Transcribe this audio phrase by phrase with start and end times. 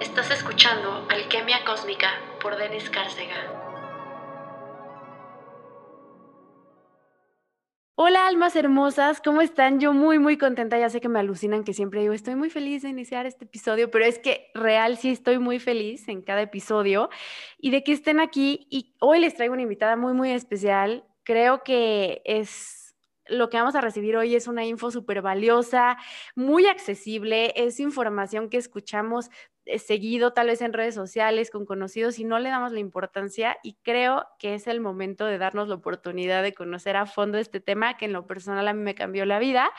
[0.00, 2.08] Estás escuchando Alquimia Cósmica
[2.40, 3.34] por Denis Cárcega.
[7.96, 9.78] Hola almas hermosas, ¿cómo están?
[9.78, 12.80] Yo muy muy contenta, ya sé que me alucinan que siempre digo, estoy muy feliz
[12.80, 17.10] de iniciar este episodio, pero es que real sí estoy muy feliz en cada episodio
[17.58, 21.04] y de que estén aquí y hoy les traigo una invitada muy muy especial.
[21.24, 22.80] Creo que es
[23.30, 25.96] lo que vamos a recibir hoy es una info súper valiosa,
[26.34, 29.30] muy accesible, es información que escuchamos
[29.78, 33.74] seguido tal vez en redes sociales con conocidos y no le damos la importancia y
[33.82, 37.96] creo que es el momento de darnos la oportunidad de conocer a fondo este tema
[37.96, 39.70] que en lo personal a mí me cambió la vida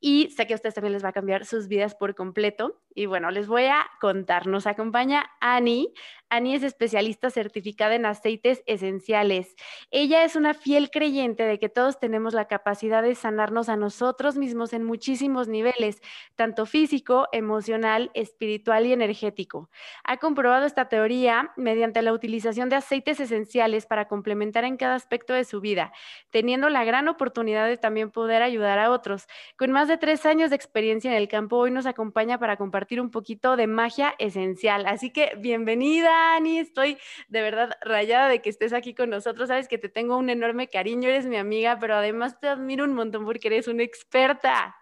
[0.00, 2.80] y sé que a ustedes también les va a cambiar sus vidas por completo.
[2.94, 4.46] Y bueno, les voy a contar.
[4.46, 5.92] Nos acompaña Ani.
[6.30, 9.54] Ani es especialista certificada en aceites esenciales.
[9.90, 14.36] Ella es una fiel creyente de que todos tenemos la capacidad de sanarnos a nosotros
[14.36, 16.02] mismos en muchísimos niveles,
[16.36, 19.70] tanto físico, emocional, espiritual y energético.
[20.04, 25.32] Ha comprobado esta teoría mediante la utilización de aceites esenciales para complementar en cada aspecto
[25.32, 25.92] de su vida,
[26.30, 29.26] teniendo la gran oportunidad de también poder ayudar a otros.
[29.56, 32.87] Con más de tres años de experiencia en el campo, hoy nos acompaña para compartir
[32.96, 34.86] un poquito de magia esencial.
[34.86, 39.48] Así que bienvenida Ani, estoy de verdad rayada de que estés aquí con nosotros.
[39.48, 42.94] Sabes que te tengo un enorme cariño, eres mi amiga, pero además te admiro un
[42.94, 44.74] montón porque eres una experta.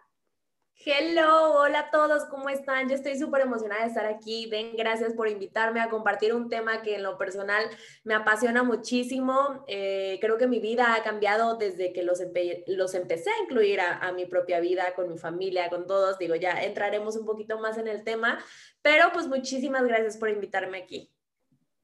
[0.84, 2.88] Hello, hola a todos, ¿cómo están?
[2.88, 4.46] Yo estoy súper emocionada de estar aquí.
[4.50, 7.64] Den gracias por invitarme a compartir un tema que en lo personal
[8.04, 9.64] me apasiona muchísimo.
[9.66, 12.20] Eh, creo que mi vida ha cambiado desde que los,
[12.66, 16.18] los empecé a incluir a, a, mi propia vida, con mi familia, con todos.
[16.18, 18.38] Digo, ya entraremos un poquito más en el tema,
[18.82, 21.10] pero pues muchísimas gracias por invitarme aquí.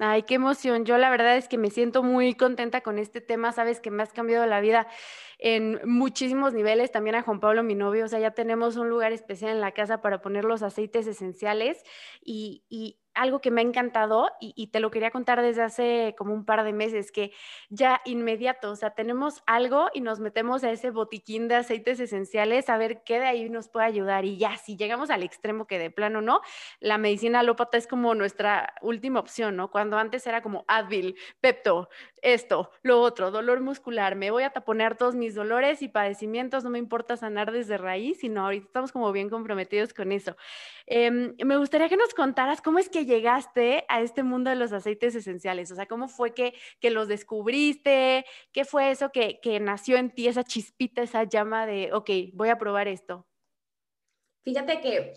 [0.04, 0.84] Ay, qué emoción.
[0.84, 3.52] Yo la verdad es que me siento muy contenta con este tema.
[3.52, 4.88] Sabes que me has cambiado la vida
[5.42, 6.92] en muchísimos niveles.
[6.92, 8.04] También a Juan Pablo, mi novio.
[8.04, 11.82] O sea, ya tenemos un lugar especial en la casa para poner los aceites esenciales
[12.24, 16.32] y, y algo que me ha encantado y, te lo quería contar desde hace como
[16.32, 17.32] un par de meses, que
[17.68, 22.68] ya inmediato, o sea, tenemos algo y nos metemos a ese botiquín de aceites esenciales
[22.68, 24.24] a ver qué de ahí nos puede ayudar.
[24.24, 26.40] Y ya, si llegamos al extremo que de plano no,
[26.80, 29.70] la medicina alópata es como nuestra última opción, ¿no?
[29.70, 31.88] Cuando antes era como Advil, Pepto,
[32.22, 36.70] esto, lo otro, dolor muscular, me voy a taponear todos mis dolores y padecimientos, no
[36.70, 40.36] me importa sanar desde raíz, sino ahorita estamos como bien comprometidos con eso.
[40.86, 44.72] Em, me gustaría que nos contaras cómo es que llegaste a este mundo de los
[44.72, 49.60] aceites esenciales, o sea, cómo fue que, que los descubriste, qué fue eso que, que
[49.60, 53.26] nació en ti, esa chispita, esa llama de, ok, voy a probar esto.
[54.44, 55.14] Fíjate que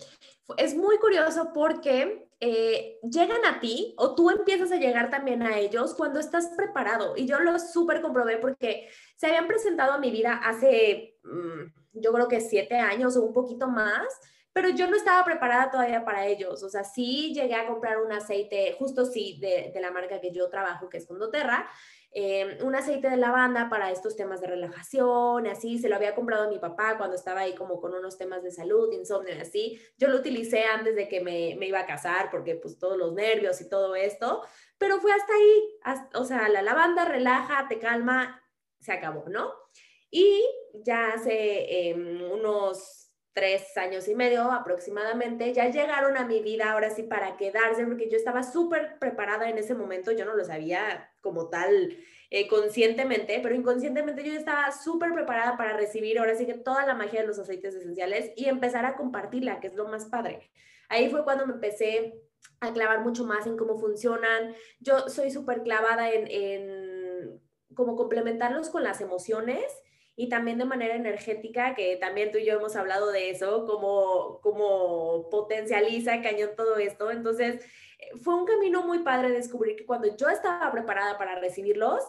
[0.57, 5.57] es muy curioso porque eh, llegan a ti o tú empiezas a llegar también a
[5.57, 7.15] ellos cuando estás preparado.
[7.17, 12.13] Y yo lo súper comprobé porque se habían presentado a mi vida hace, mm, yo
[12.13, 14.05] creo que siete años o un poquito más,
[14.55, 16.63] pero yo no estaba preparada todavía para ellos.
[16.63, 20.47] O sea, sí llegué a comprar un aceite, justo sí, de, la marca que yo
[20.47, 21.69] trabajo, que es Condoterra,
[22.13, 26.45] eh, un aceite de lavanda para estos temas de relajación, así, se lo había comprado
[26.45, 29.77] a mi papá cuando estaba ahí como con unos temas de salud, insomnio así.
[29.97, 33.11] Yo lo utilicé antes de que me, me, iba a casar porque pues todos los
[33.11, 34.41] nervios y todo esto,
[34.77, 38.41] pero fue hasta ahí, o sea, la lavanda relaja, te calma,
[38.79, 39.51] se acabó, ¿no?
[40.09, 40.41] Y
[40.75, 43.04] ya hace em, unos
[43.35, 48.09] tres años y medio aproximadamente, ya llegaron a mi vida ahora sí para quedarse, porque
[48.09, 51.97] yo estaba súper preparada en ese momento, yo no lo sabía como tal
[52.29, 56.93] eh, conscientemente, pero inconscientemente yo estaba súper preparada para recibir ahora sí que toda la
[56.93, 60.49] magia de los aceites esenciales y empezar a compartirla, que es lo más padre.
[60.87, 62.21] Ahí fue cuando me empecé
[62.61, 64.55] a clavar mucho más en cómo funcionan.
[64.79, 67.41] Yo soy súper clavada en, en
[67.75, 69.65] cómo complementarlos con las emociones
[70.15, 74.39] y también de manera energética, que también tú y yo hemos hablado de eso, cómo,
[74.41, 77.11] cómo potencializa cañón todo esto.
[77.11, 77.65] Entonces,
[77.99, 82.01] eh, fue un camino muy padre descubrir que cuando yo estaba preparada para recibirlos,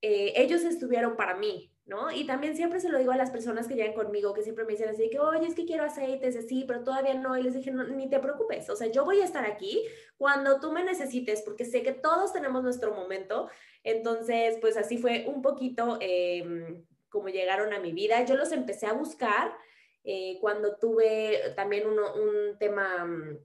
[0.00, 2.10] eh, ellos estuvieron para mí, ¿no?
[2.10, 4.72] Y también siempre se lo digo a las personas que llegan conmigo, que siempre me
[4.72, 7.36] dicen así, que, oye, es que quiero aceites, así, pero todavía no.
[7.36, 9.84] Y les dije, no, ni te preocupes, o sea, yo voy a estar aquí
[10.16, 13.48] cuando tú me necesites, porque sé que todos tenemos nuestro momento.
[13.84, 18.24] Entonces, pues así fue un poquito eh, como llegaron a mi vida.
[18.24, 19.56] Yo los empecé a buscar
[20.04, 23.38] eh, cuando tuve también un tema mm,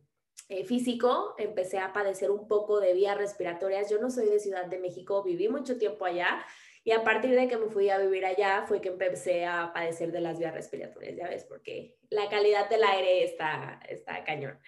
[0.50, 3.90] eh, físico, empecé a padecer un poco de vías respiratorias.
[3.90, 6.46] Yo no soy de Ciudad de México, viví mucho tiempo allá
[6.84, 10.12] y a partir de que me fui a vivir allá fue que empecé a padecer
[10.12, 14.60] de las vías respiratorias, ya ves, porque la calidad del aire está, está cañón.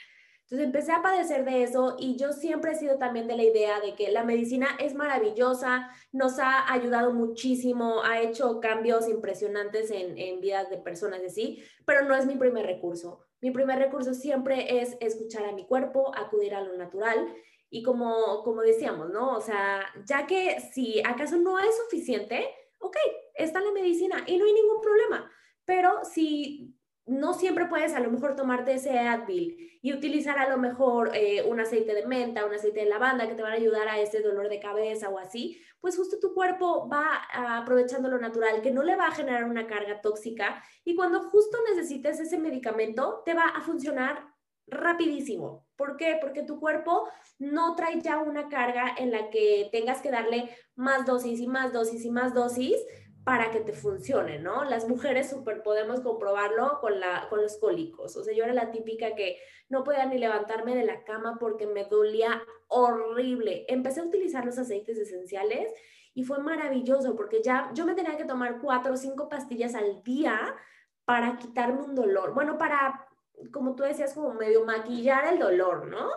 [0.46, 3.80] Entonces empecé a padecer de eso y yo siempre he sido también de la idea
[3.80, 10.16] de que la medicina es maravillosa, nos ha ayudado muchísimo, ha hecho cambios impresionantes en,
[10.20, 13.26] en vidas de personas así, pero no es mi primer recurso.
[13.42, 17.28] mi primer recurso siempre es escuchar a mi cuerpo, acudir a lo natural.
[17.72, 19.36] Y como, como decíamos, ¿no?
[19.36, 22.48] O sea, ya que si acaso no es suficiente,
[22.80, 22.96] ok,
[23.34, 25.30] está la medicina y no hay ningún problema.
[25.66, 26.75] Pero si
[27.06, 31.44] no siempre puedes a lo mejor tomarte ese Advil y utilizar a lo mejor eh,
[31.44, 34.22] un aceite de menta, un aceite de lavanda que te van a ayudar a ese
[34.22, 37.22] dolor de cabeza o así, pues justo tu cuerpo va
[37.58, 41.58] aprovechando lo natural, que no le va a generar una carga tóxica y cuando justo
[41.70, 44.34] necesites ese medicamento, te va a funcionar
[44.68, 45.68] rapidísimo.
[45.76, 46.18] ¿Por qué?
[46.20, 47.08] Porque tu cuerpo
[47.38, 51.72] no trae ya una carga en la que tengas que darle más dosis y más
[51.72, 52.78] dosis y más dosis
[53.26, 54.64] para que te funcione, ¿no?
[54.66, 58.16] Las mujeres súper podemos comprobarlo con, la, con los cólicos.
[58.16, 61.66] O sea, yo era la típica que no podía ni levantarme de la cama porque
[61.66, 63.66] me dolía horrible.
[63.68, 65.74] Empecé a utilizar los aceites esenciales
[66.14, 70.04] y fue maravilloso porque ya yo me tenía que tomar cuatro o cinco pastillas al
[70.04, 70.56] día
[71.04, 72.36] para quitarme un dolor.
[72.36, 73.08] Bueno, para,
[73.52, 76.12] como tú decías, como medio maquillar el dolor, ¿no?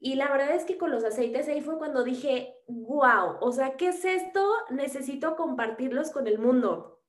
[0.00, 3.76] Y la verdad es que con los aceites ahí fue cuando dije, wow, o sea,
[3.76, 4.44] ¿qué es esto?
[4.70, 7.00] Necesito compartirlos con el mundo.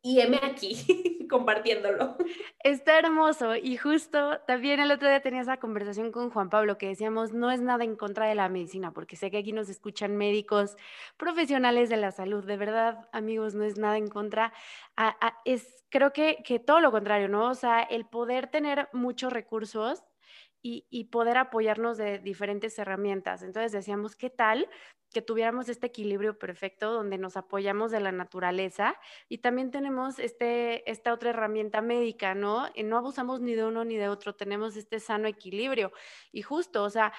[0.00, 2.16] Y heme aquí compartiéndolo.
[2.60, 3.56] Está hermoso.
[3.56, 7.50] Y justo también el otro día tenía esa conversación con Juan Pablo que decíamos, no
[7.50, 10.76] es nada en contra de la medicina, porque sé que aquí nos escuchan médicos
[11.16, 12.44] profesionales de la salud.
[12.44, 14.52] De verdad, amigos, no es nada en contra.
[15.44, 17.50] es, creo que, que todo lo contrario, ¿no?
[17.50, 20.04] O sea, el poder tener muchos recursos
[20.90, 23.42] y, poder apoyarnos de diferentes herramientas.
[23.42, 24.68] Entonces decíamos, ¿qué tal
[25.12, 28.98] que tuviéramos este equilibrio perfecto donde nos apoyamos de la naturaleza
[29.28, 32.68] y también tenemos este, esta otra herramienta médica, ¿no?
[32.74, 35.92] Y no abusamos ni de uno ni de otro, tenemos este sano equilibrio.
[36.32, 37.12] Y justo, o sea,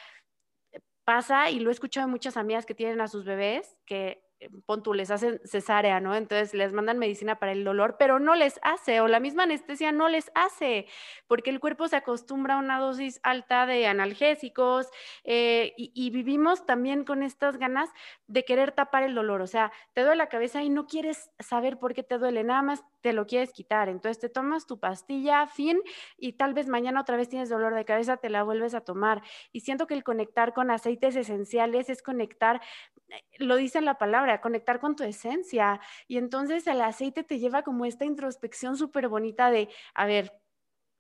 [1.06, 4.27] pasa, y lo he escuchado de muchas amigas que tienen a sus bebés, que eh,
[4.66, 6.16] pon tú, les hacen cesárea, ¿no?
[6.16, 9.92] Entonces les mandan medicina para el dolor, pero no les hace, o la misma anestesia
[9.92, 10.88] no les hace,
[11.28, 14.88] porque el cuerpo se acostumbra a una dosis alta de analgésicos
[15.24, 17.90] eh, y, vivimos también con estas ganas
[18.28, 21.78] de querer tapar el dolor, o sea, te duele la cabeza y no quieres saber
[21.78, 25.48] por qué te duele, nada más te lo quieres quitar, entonces te tomas tu pastilla,
[25.48, 25.80] fin,
[26.18, 29.22] y tal vez mañana otra vez tienes dolor de cabeza, te la vuelves a tomar.
[29.52, 32.62] Y siento que el conectar con aceites esenciales es conectar,
[32.96, 32.97] eh,
[33.40, 35.80] lo dice la palabra, conectar con tu esencia.
[36.08, 40.34] Y entonces el aceite te lleva como esta introspección súper bonita de, a ver,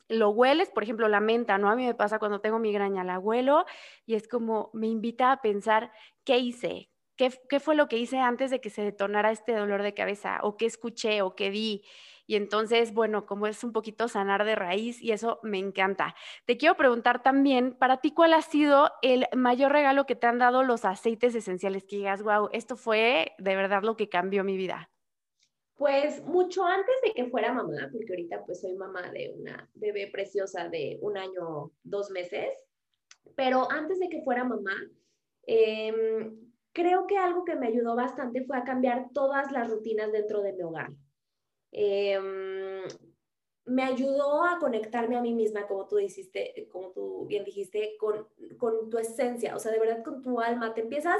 [0.09, 1.69] lo hueles, por ejemplo, la menta, ¿no?
[1.69, 3.65] A mí me pasa cuando tengo migraña, la huelo
[4.05, 5.91] y es como me invita a pensar,
[6.23, 6.89] ¿qué hice?
[7.17, 10.39] ¿Qué, ¿Qué fue lo que hice antes de que se detonara este dolor de cabeza?
[10.43, 11.21] ¿O qué escuché?
[11.21, 11.83] ¿O qué vi?
[12.27, 16.13] Y entonces, bueno, como es un poquito sanar de raíz y eso me encanta.
[16.45, 20.37] Te quiero preguntar también, para ti, ¿cuál ha sido el mayor regalo que te han
[20.37, 21.85] dado los aceites esenciales?
[21.85, 24.91] Que digas, wow, esto fue de verdad lo que cambió mi vida.
[25.75, 30.09] Pues mucho antes de que fuera mamá, porque ahorita pues soy mamá de una bebé
[30.11, 32.49] preciosa de un año, dos meses,
[33.35, 34.73] pero antes de que fuera mamá,
[35.43, 40.41] em, creo que algo que me ayudó bastante fue a cambiar todas las rutinas dentro
[40.41, 40.91] de mi hogar.
[41.71, 42.83] Em,
[43.65, 48.27] me ayudó a conectarme a mí misma, como tú, dijiste, como tú bien dijiste, con,
[48.57, 50.73] con tu esencia, o sea, de verdad con tu alma.
[50.73, 51.19] Te empiezas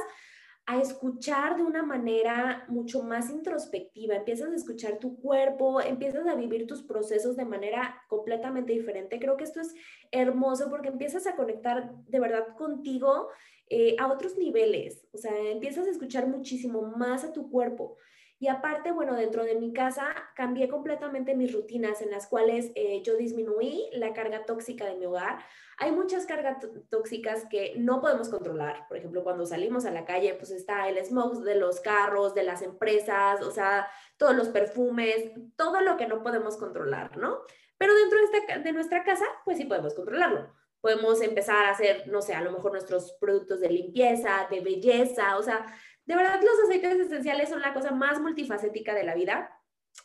[0.67, 6.35] a escuchar de una manera mucho más introspectiva, empiezas a escuchar tu cuerpo, empiezas a
[6.35, 9.17] vivir tus procesos de manera completamente diferente.
[9.17, 9.73] Creo que esto es
[10.11, 13.29] hermoso porque empiezas a conectar de verdad contigo
[13.69, 17.97] eh, a otros niveles, o sea, empiezas a escuchar muchísimo más a tu cuerpo.
[18.39, 23.01] Y aparte, bueno, dentro de mi casa cambié completamente mis rutinas en las cuales eh,
[23.03, 25.39] yo disminuí la carga tóxica de mi hogar.
[25.79, 26.57] Hay muchas cargas
[26.89, 28.87] tóxicas que no podemos controlar.
[28.87, 32.43] Por ejemplo, cuando salimos a la calle, pues está el smog de los carros, de
[32.43, 37.39] las empresas, o sea, todos los perfumes, todo lo que no podemos controlar, ¿no?
[37.79, 40.53] Pero dentro de, de nuestra casa, pues sí podemos controlarlo.
[40.79, 45.37] Podemos empezar a hacer, no sé, a lo mejor nuestros productos de limpieza, de belleza,
[45.37, 45.65] o sea,
[46.07, 49.53] de verdad, los aceites esenciales son la cosa más multifacética de la vida.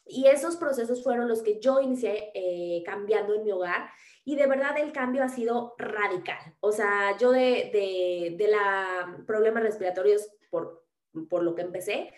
[0.04, 3.88] Y esos procesos fueron los que yo inicié eh, cambiando en mi hogar.
[4.25, 6.56] Y de verdad el cambio ha sido radical.
[6.59, 10.85] O sea, yo de, de, de la problemas respiratorios por,
[11.30, 12.12] por lo que empecé,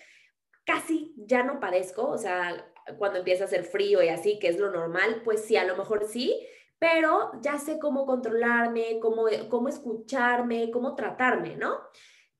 [0.65, 2.09] casi ya no padezco.
[2.09, 5.59] O sea, cuando empieza a hacer frío y así, que es lo normal, pues sí,
[5.59, 6.41] a lo mejor sí,
[6.79, 11.81] pero ya sé cómo controlarme, cómo, cómo escucharme, cómo tratarme, ¿no?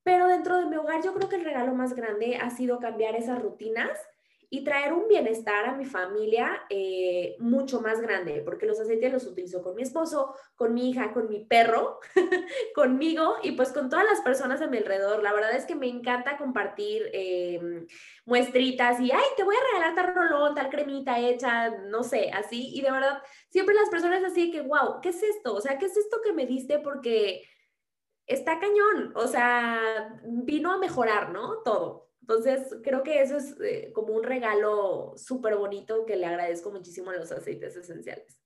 [0.05, 3.15] Pero dentro de mi hogar yo creo que el regalo más grande ha sido cambiar
[3.15, 3.99] esas rutinas
[4.51, 9.25] y traer un bienestar a mi familia eh, mucho más grande, porque los aceites los
[9.25, 11.99] utilizo con mi esposo, con mi hija, con mi perro,
[12.75, 15.23] conmigo y pues con todas las personas a mi alrededor.
[15.23, 17.59] La verdad es que me encanta compartir eh,
[18.25, 22.69] muestritas y, ay, te voy a regalar tal rolón, tal cremita hecha, no sé, así.
[22.75, 25.55] Y de verdad, siempre las personas así que, wow, ¿qué es esto?
[25.55, 26.77] O sea, ¿qué es esto que me diste?
[26.77, 27.41] Porque
[28.27, 31.57] está cañón, o sea, vino a mejorar, ¿no?
[31.63, 32.09] Todo.
[32.21, 37.11] Entonces, creo que eso es eh, como un regalo súper bonito que le agradezco muchísimo
[37.11, 38.41] a los aceites esenciales.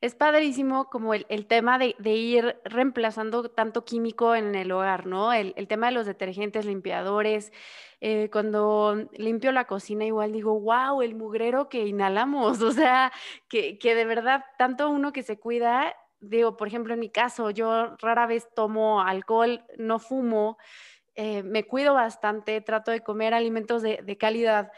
[0.00, 5.32] Es padrísimo como el, tema de, ir reemplazando tanto químico en el hogar, ¿no?
[5.32, 7.52] El, tema de los detergentes, limpiadores.
[8.00, 12.60] Eh, cuando limpio la cocina, igual digo, wow, el mugrero que inhalamos.
[12.62, 13.12] O sea,
[13.48, 15.94] que, que de verdad, tanto uno que se cuida,
[16.28, 20.58] digo, por ejemplo, en mi caso, yo rara vez tomo alcohol, no fumo.
[21.14, 24.72] Eh, me cuido bastante, trato de comer alimentos de, calidad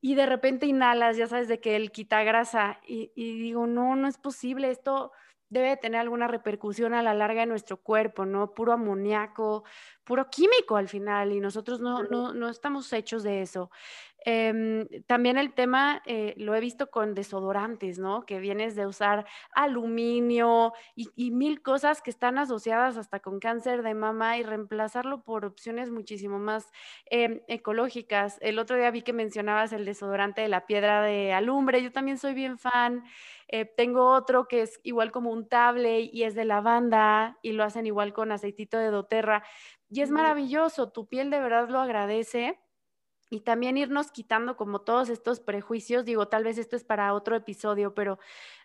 [0.00, 3.96] y de repente inhalas, ya sabes, de que él quita grasa y, y, digo, no,
[3.96, 5.12] no es posible, esto
[5.54, 8.54] debe tener alguna repercusión a la larga en nuestro cuerpo, ¿no?
[8.54, 9.64] Puro amoníaco,
[10.02, 13.70] puro químico al final y nosotros no, no, no estamos hechos de eso.
[14.26, 18.24] Em, también el tema eh, lo he visto con desodorantes, ¿no?
[18.24, 23.92] Que vienes de usar aluminio y, mil cosas que están asociadas hasta con cáncer de
[23.92, 26.70] mama y reemplazarlo por opciones muchísimo más
[27.06, 28.38] em, ecológicas.
[28.40, 31.82] El otro día vi que mencionabas el desodorante de la piedra de alumbre.
[31.82, 33.04] Yo también soy bien fan.
[33.48, 37.62] Eh, tengo otro que es igual como un table y es de lavanda y lo
[37.64, 39.44] hacen igual con aceitito de doTERRA.
[39.90, 42.58] Y es maravilloso, tu piel de verdad lo agradece
[43.30, 47.36] y también irnos quitando como todos estos prejuicios, digo, tal vez esto es para otro
[47.36, 48.18] episodio, pero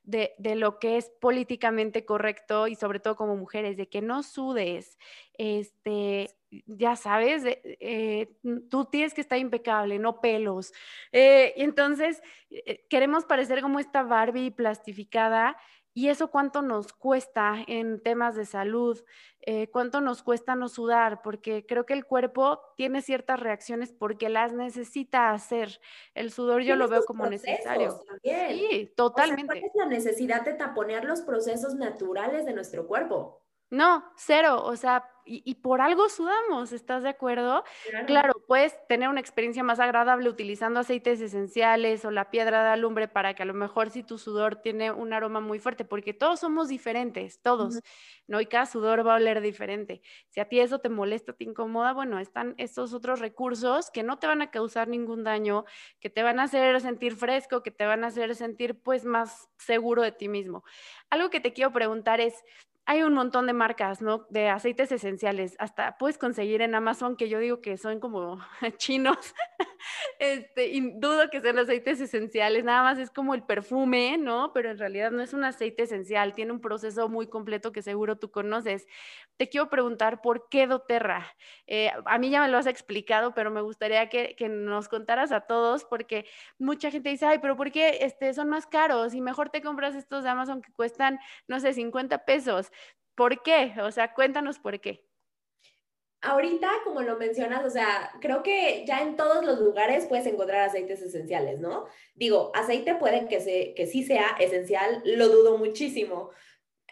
[0.04, 4.98] de, lo que es políticamente correcto y sobre todo como mujeres, de que no sudes,
[5.38, 6.30] este,
[6.66, 8.36] ya sabes, eh,
[8.70, 10.74] tú tienes que estar impecable, no pelos.
[11.12, 15.58] Eh, entonces eh, queremos parecer como esta Barbie plastificada
[16.00, 19.04] y eso cuánto nos cuesta en temas de salud,
[19.42, 24.30] eh, cuánto nos cuesta no sudar, porque creo que el cuerpo tiene ciertas reacciones porque
[24.30, 25.82] las necesita hacer.
[26.14, 28.02] El sudor yo lo veo como necesario.
[28.24, 29.60] Sí, totalmente.
[29.60, 33.42] ¿Cuál es la necesidad de taponear los procesos naturales de nuestro cuerpo?
[33.70, 34.64] No, cero.
[34.64, 37.64] O sea, y, por algo sudamos, ¿estás de acuerdo?
[38.08, 38.34] Claro.
[38.48, 43.36] puedes tener una experiencia más agradable utilizando aceites esenciales o la piedra de alumbre para
[43.36, 46.68] que a lo mejor si tu sudor tiene un aroma muy fuerte, porque todos somos
[46.68, 47.80] diferentes, todos,
[48.26, 48.42] ¿no?
[48.42, 50.02] Y cada sudor va a oler diferente.
[50.30, 54.18] Si a ti eso te molesta, te incomoda, bueno, están estos otros recursos que no
[54.18, 55.66] te van a causar ningún daño,
[56.00, 59.48] que te van a hacer sentir fresco, que te van a hacer sentir pues más
[59.60, 60.64] seguro de ti mismo.
[61.12, 62.34] Algo que te quiero preguntar es,
[62.90, 64.26] hay un montón de marcas, ¿no?
[64.32, 65.56] De aceites esenciales.
[65.60, 68.40] Hasta puedes conseguir en Amazon, que yo digo que son como
[68.78, 69.36] chinos.
[70.18, 72.64] este, y dudo que sean aceites esenciales.
[72.64, 74.54] Nada más es como el perfume, ¿no?
[74.54, 76.34] Pero en realidad no es un aceite esencial.
[76.34, 78.88] Tiene un proceso muy completo que seguro tú conoces.
[79.38, 81.28] Te quiero preguntar, ¿por qué doTERRA?
[81.68, 85.32] Eh, a mí ya me lo has explicado, pero me gustaría que, que, nos contaras
[85.32, 86.26] a todos, porque
[86.58, 89.14] mucha gente dice, ay, pero ¿por qué este, son más caros?
[89.14, 92.72] Y mejor te compras estos de Amazon que cuestan, no sé, 50 pesos.
[93.20, 93.74] ¿Por qué?
[93.84, 95.06] O sea, cuéntanos por qué.
[96.22, 100.62] Ahorita, como lo mencionas, o sea, creo que ya en todos los lugares puedes encontrar
[100.62, 101.86] aceites esenciales, ¿no?
[102.16, 106.30] Digo, aceite puede que, se, que sí sea esencial, lo dudo muchísimo.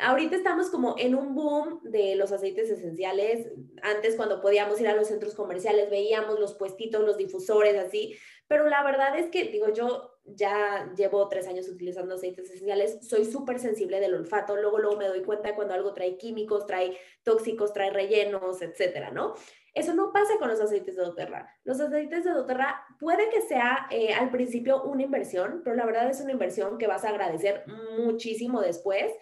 [0.02, 3.50] Ahorita estamos como en un boom de los aceites esenciales.
[3.82, 8.18] Antes, cuando podíamos ir a los centros comerciales, veíamos los puestitos, los difusores, así.
[8.50, 13.26] Pero la verdad es que, digo, yo ya llevo tres años utilizando aceites esenciales, soy
[13.26, 17.74] súper sensible del olfato, luego, luego me doy cuenta cuando algo trae químicos, trae tóxicos,
[17.74, 19.34] trae rellenos, etcétera, ¿no?
[19.74, 21.56] Eso no pasa con los aceites de doTERRA.
[21.64, 26.10] Los aceites de doTERRA puede que sea eh, al principio una inversión, pero la verdad
[26.10, 27.64] es una inversión que vas a agradecer
[28.00, 29.14] muchísimo después.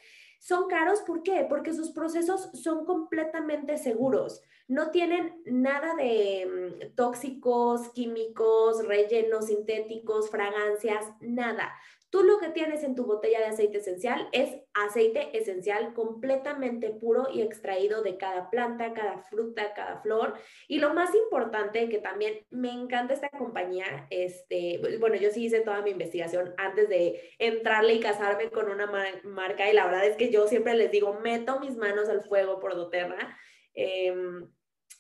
[0.45, 1.43] Son caros, ¿por qué?
[1.49, 4.43] Porque sus procesos son completamente seguros.
[4.67, 11.73] No tienen nada de mm, tóxicos, químicos, rellenos sintéticos, fragancias, nada.
[12.15, 17.27] Tú lo que tienes en tu botella de aceite esencial es aceite esencial completamente puro
[17.29, 20.35] y extraído de cada planta, cada fruta, cada flor.
[20.69, 25.59] Y lo más importante, que también me encanta esta compañía, este, bueno, yo sí hice
[25.59, 28.89] toda mi investigación antes de entrarle y casarme con una
[29.25, 32.61] marca y la verdad es que yo siempre les digo, meto mis manos al fuego
[32.61, 33.37] por doTERRA.
[33.73, 34.49] Em,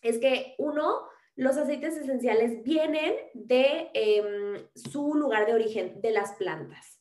[0.01, 1.07] es que uno,
[1.37, 6.94] los aceites esenciales vienen de em, su lugar de origen, de las plantas.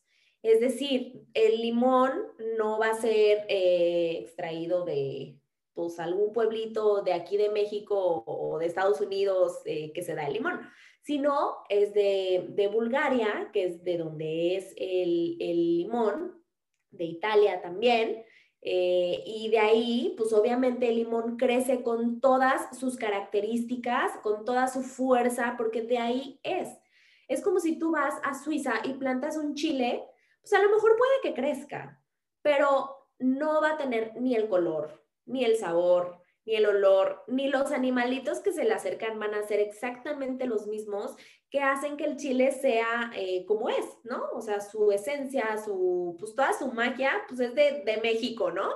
[0.45, 2.11] Es decir, el limón
[2.57, 5.39] no va a ser eh, extraído de
[5.73, 10.27] pues, algún pueblito de aquí de México o de Estados Unidos eh, que se da
[10.27, 10.59] el limón,
[11.01, 16.43] Si no, es de, Bulgaria, que es de donde es el, limón,
[16.91, 18.23] de Italia también.
[18.61, 24.67] Eh, y de ahí, pues obviamente el limón crece con todas sus características, con toda
[24.67, 26.69] su fuerza, porque de ahí es.
[27.27, 30.03] Es como si tú vas a Suiza y plantas un chile,
[30.45, 31.99] pues a lo mejor puede que crezca,
[32.43, 37.47] pero no va a tener ni el color, ni el sabor, ni el olor, ni
[37.47, 41.15] los animalitos que se le acercan van a ser exactamente los mismos
[41.49, 44.29] que hacen que el chile sea eh, como es, ¿no?
[44.33, 48.69] O sea, su esencia, su, pues toda su magia, pues es de, de México, ¿no?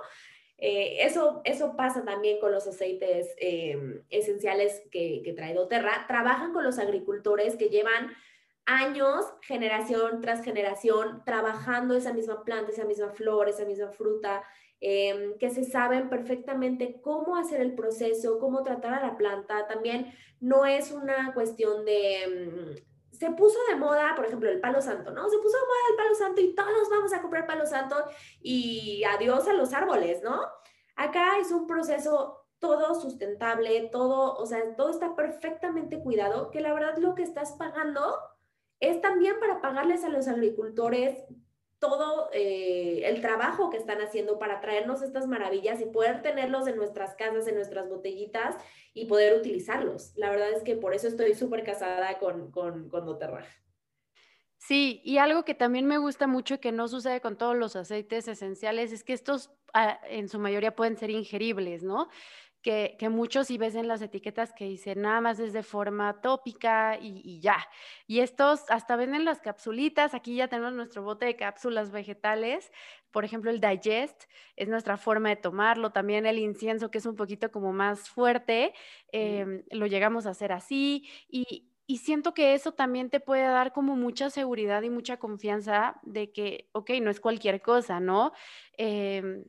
[0.57, 6.07] Eh, eso, eso pasa también con los aceites em, esenciales que, que trae doTERRA.
[6.07, 8.11] Trabajan con los agricultores que llevan
[8.69, 14.43] años, generación tras generación, trabajando esa misma planta, esa misma flor, esa misma fruta,
[14.81, 19.67] Em, que se saben perfectamente cómo hacer el proceso, cómo tratar a la planta.
[19.67, 22.77] También no es una cuestión de...
[22.79, 25.29] Mm, se puso de moda, por ejemplo, el palo santo, ¿no?
[25.29, 27.97] Se puso de moda el palo santo y todos vamos a comprar palo santo
[28.41, 30.39] y adiós a los árboles, ¿no?
[30.95, 36.73] Acá es un proceso todo sustentable, todo, o sea, todo está perfectamente cuidado, que la
[36.73, 38.17] verdad lo que estás pagando
[38.79, 41.23] es también para pagarles a los agricultores
[41.79, 46.75] todo eh, el trabajo que están haciendo para traernos estas maravillas y poder tenerlos en
[46.75, 48.57] nuestras casas, en nuestras botellitas
[48.93, 50.11] y poder utilizarlos.
[50.17, 53.45] La verdad es que por eso estoy súper casada con, con, con Doterra.
[54.57, 57.77] Sí, y algo que también me gusta mucho y que no sucede con todos los
[57.77, 62.09] aceites esenciales es que estos ah, en su mayoría pueden ser ingeribles, ¿no?
[62.61, 66.97] Que, muchos si ves en las etiquetas que dicen nada más es de forma tópica
[67.01, 67.57] y, ya.
[68.07, 72.71] Y estos hasta venden las capsulitas, aquí ya tenemos nuestro bote de cápsulas vegetales,
[73.11, 74.23] por ejemplo el Digest
[74.55, 78.73] es nuestra forma de tomarlo, también el incienso que es un poquito como más fuerte,
[79.11, 81.65] em, lo llegamos a hacer así y,
[81.97, 86.69] siento que eso también te puede dar como mucha seguridad y mucha confianza de que,
[86.71, 88.31] ok, no es cualquier cosa, ¿no?
[88.77, 89.43] Em,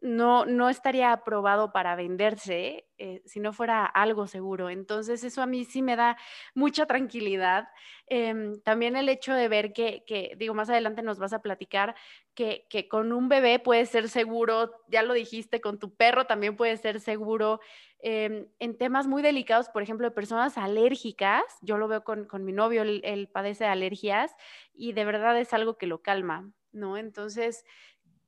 [0.00, 4.70] no, no estaría aprobado para venderse eh, si no fuera algo seguro.
[4.70, 6.16] Entonces eso a mí sí me da
[6.54, 7.68] mucha tranquilidad.
[8.06, 11.94] Em, también el hecho de ver que, que, digo, más adelante nos vas a platicar
[12.34, 16.56] que, que, con un bebé puede ser seguro, ya lo dijiste, con tu perro también
[16.56, 17.60] puede ser seguro.
[18.04, 22.44] Em, en temas muy delicados, por ejemplo, de personas alérgicas, yo lo veo con, con
[22.44, 24.34] mi novio, él, padece de alergias
[24.74, 26.96] y de verdad es algo que lo calma, ¿no?
[26.96, 27.64] Entonces,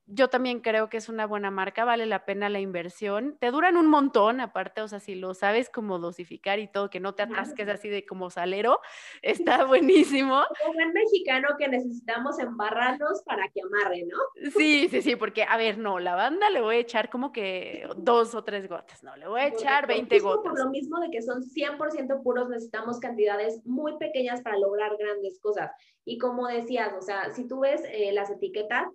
[0.07, 3.37] yo también creo que es una buena marca, vale la pena la inversión.
[3.41, 7.01] Te duran un montón, aparte, o sea, si lo sabes como dosificar y todo, que
[7.01, 8.81] no te atasques así de como salero,
[9.23, 10.43] está buenísimo.
[10.65, 14.19] Como el mexicano que necesitamos embarrarnos para que amarre, ¿no?
[14.51, 17.89] Sí, sí, sí, porque, a ver, no, la banda le voy a echar como que
[17.97, 20.53] dos o tres gotas, no, le voy a echar 20 gotas.
[20.53, 25.41] Por lo mismo de que son 100% puros, necesitamos cantidades muy pequeñas para lograr grandes
[25.41, 25.71] cosas.
[26.05, 28.89] Y como decías, o sea, si tú ves eh, las etiquetas,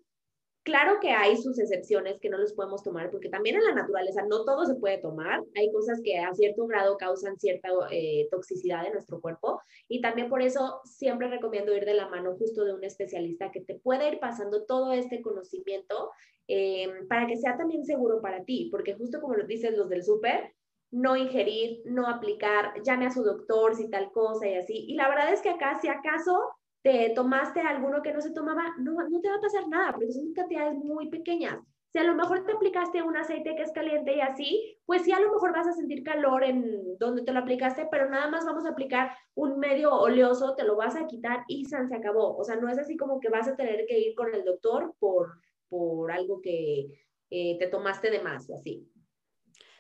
[0.70, 4.22] Claro que hay sus excepciones que no los podemos tomar, porque también en la naturaleza
[4.30, 5.42] no todo se puede tomar.
[5.56, 10.30] Hay cosas que a cierto grado causan cierta eh, toxicidad en nuestro cuerpo y también
[10.30, 14.08] por eso siempre recomiendo ir de la mano justo de un especialista que te pueda
[14.08, 16.12] ir pasando todo este conocimiento
[16.48, 20.04] eh, para que sea también seguro para ti, porque justo como lo dicen los del
[20.04, 20.54] súper,
[20.92, 24.86] no ingerir, no aplicar, llame a su doctor si tal cosa y así.
[24.88, 26.40] Y la verdad es que acá, si acaso
[26.82, 30.12] te tomaste alguno que no se tomaba, no, no te va a pasar nada, porque
[30.12, 31.60] son cantidades muy pequeñas.
[31.92, 35.12] Si a lo mejor te aplicaste un aceite que es caliente y así, pues sí,
[35.12, 38.46] a lo mejor vas a sentir calor en donde te lo aplicaste, pero nada más
[38.46, 42.38] vamos a aplicar un medio oleoso, te lo vas a quitar y se acabó.
[42.38, 44.94] O sea, no es así como que vas a tener que ir con el doctor
[45.00, 46.88] por, por algo que
[47.32, 48.88] eh, te tomaste de más así.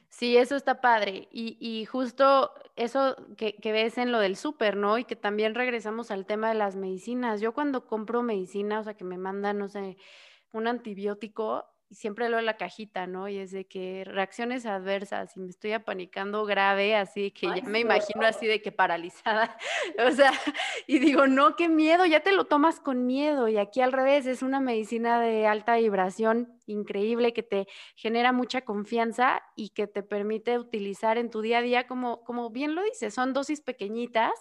[0.10, 1.30] Sí, eso está padre.
[1.32, 4.98] Y, justo eso que, que, ves en lo del súper, ¿no?
[4.98, 7.41] Y que también regresamos al tema de las medicinas.
[7.41, 9.98] Yo cuando compro medicina, o sea, que me mandan, no sé,
[10.52, 13.28] un antibiótico, y siempre leo la cajita, ¿no?
[13.28, 17.80] Y es de que reacciones adversas y me estoy apanicando grave, así que ya me
[17.80, 19.58] imagino así de que paralizada,
[20.08, 20.32] o sea,
[20.86, 24.28] y digo, no, qué miedo, ya te lo tomas con miedo y aquí al revés,
[24.28, 30.04] es una medicina de alta vibración increíble que te genera mucha confianza y que te
[30.04, 34.32] permite utilizar en tu día a día, como, como bien lo dices, son dosis pequeñitas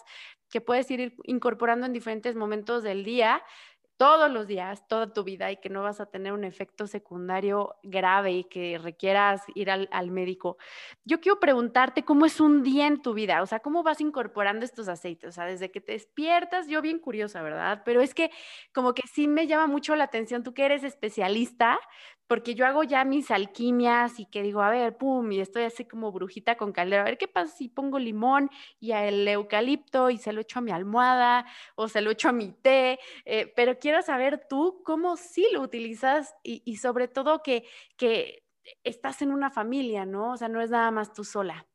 [0.50, 3.42] que puedes ir incorporando en diferentes momentos del día
[3.98, 7.74] todos los días, toda tu vida y que no vas a tener un efecto secundario
[7.82, 10.56] grave y que requieras ir al, médico.
[11.04, 14.64] Yo quiero preguntarte cómo es un día en tu vida, o sea, cómo vas incorporando
[14.64, 17.82] estos aceites, o sea, desde que te despiertas, yo bien curiosa, ¿verdad?
[17.84, 18.30] Pero es que
[18.72, 21.80] como que sí me llama mucho la atención, tú que eres especialista,
[22.28, 25.84] porque yo hago ya mis alquimias y que digo, a ver, pum, y estoy así
[25.86, 30.18] como brujita con caldera, a ver qué pasa si pongo limón y el eucalipto y
[30.18, 33.78] se lo echo a mi almohada o se lo echo a mi té, eh, pero
[33.78, 37.64] quiero saber tú cómo sí lo utilizas y, y sobre todo que,
[37.96, 38.44] que
[38.84, 40.32] estás en una familia, ¿no?
[40.32, 41.66] O sea, no es nada más tú sola.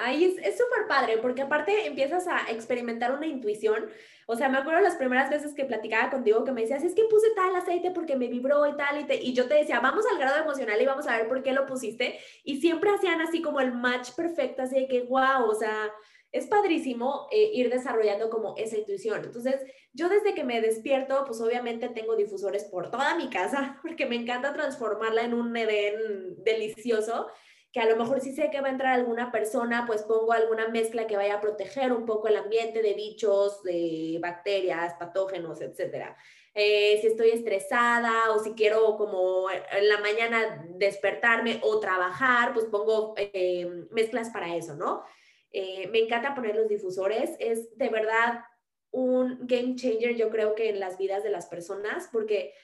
[0.00, 3.90] Ay, es súper padre, porque aparte empiezas a experimentar una intuición.
[4.26, 7.04] O sea, me acuerdo las primeras veces que platicaba contigo que me decías, es que
[7.04, 10.18] puse tal aceite porque me vibró y tal, y, y yo te decía, vamos al
[10.18, 12.18] grado emocional y vamos a ver por qué lo pusiste.
[12.44, 15.90] Y siempre hacían así como el match perfecto, así de que, wow, o sea,
[16.30, 19.24] es padrísimo eh, ir desarrollando como esa intuición.
[19.24, 19.56] Entonces,
[19.92, 24.16] yo desde que me despierto, pues obviamente tengo difusores por toda mi casa, porque me
[24.16, 27.28] encanta transformarla en un Edén delicioso
[27.72, 30.68] que a lo mejor si sé que va a entrar alguna persona, pues pongo alguna
[30.68, 36.16] mezcla que vaya a proteger un poco el ambiente de bichos, de bacterias, patógenos, etcétera.
[36.54, 42.66] Eh, si estoy estresada o si quiero como en la mañana despertarme o trabajar, pues
[42.66, 45.04] pongo eh, mezclas para eso, ¿no?
[45.50, 48.44] Eh, me encanta poner los difusores, es de verdad
[48.90, 52.54] un game changer, yo creo que en las vidas de las personas, porque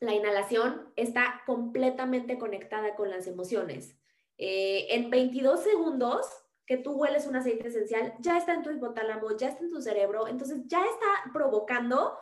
[0.00, 3.96] la inhalación está completamente conectada con las emociones.
[4.38, 6.26] Eh, en 22 segundos
[6.66, 9.82] que tú hueles un aceite esencial, ya está en tu hipotálamo, ya está en tu
[9.82, 12.16] cerebro, entonces ya está provocando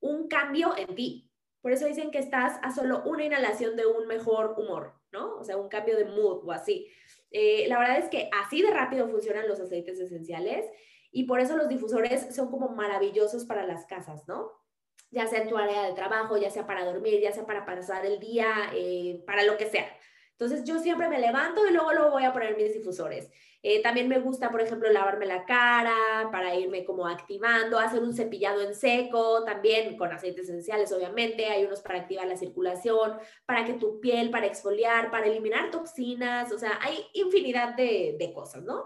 [0.00, 1.30] un cambio en ti.
[1.60, 5.36] Por eso dicen que estás a solo una inhalación de un mejor humor, ¿no?
[5.36, 6.88] O sea, un cambio de mood o así.
[7.30, 10.66] Eh, la verdad es que así de rápido funcionan los aceites esenciales
[11.10, 14.52] y por eso los difusores son como maravillosos para las casas, ¿no?
[15.10, 18.04] Ya sea en tu área de trabajo, ya sea para dormir, ya sea para pasar
[18.04, 19.86] el día, eh, para lo que sea.
[20.38, 23.30] Entonces yo siempre me levanto y luego luego voy a poner mis difusores.
[23.62, 28.12] Eh, también me gusta, por ejemplo, lavarme la cara para irme como activando, hacer un
[28.12, 31.46] cepillado en seco, también con aceites esenciales, obviamente.
[31.46, 33.16] Hay unos para activar la circulación,
[33.46, 38.32] para que tu piel, para exfoliar, para eliminar toxinas, o sea, hay infinidad de, de
[38.34, 38.84] cosas, ¿no?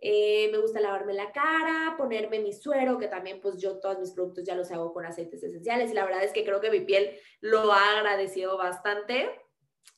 [0.00, 4.12] Eh, me gusta lavarme la cara, ponerme mi suero, que también pues yo todos mis
[4.12, 6.80] productos ya los hago con aceites esenciales y la verdad es que creo que mi
[6.80, 9.28] piel lo ha agradecido bastante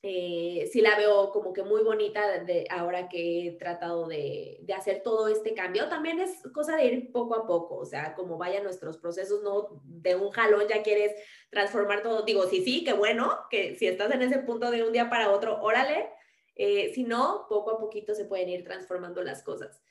[0.03, 4.73] eh, sí la veo como que muy bonita de, ahora que he tratado de, de,
[4.73, 5.89] hacer todo este cambio.
[5.89, 9.83] También es cosa de ir poco a poco, o sea, como vayan nuestros procesos, no
[9.85, 11.13] de un jalón ya quieres
[11.51, 12.23] transformar todo.
[12.23, 15.31] Digo, sí, sí, qué bueno, que si estás en ese punto de un día para
[15.31, 16.09] otro, órale.
[16.57, 19.83] Eh, si no, poco a poquito se pueden ir transformando las cosas.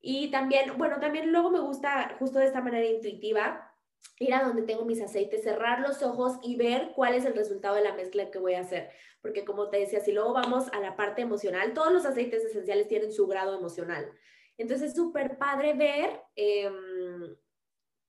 [0.00, 3.71] Y también, bueno, también luego me gusta justo de esta manera intuitiva
[4.18, 7.76] ir a donde tengo mis aceites, cerrar los ojos y ver cuál es el resultado
[7.76, 8.90] de la mezcla que voy a hacer.
[9.20, 12.88] Porque como te decía, si luego vamos a la parte emocional, todos los aceites esenciales
[12.88, 14.10] tienen su grado emocional.
[14.58, 17.36] Entonces es súper padre ver em,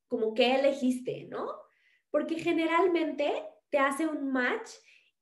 [0.07, 1.47] como qué elegiste, ¿no?
[2.11, 3.31] Porque generalmente
[3.69, 4.69] te hace un match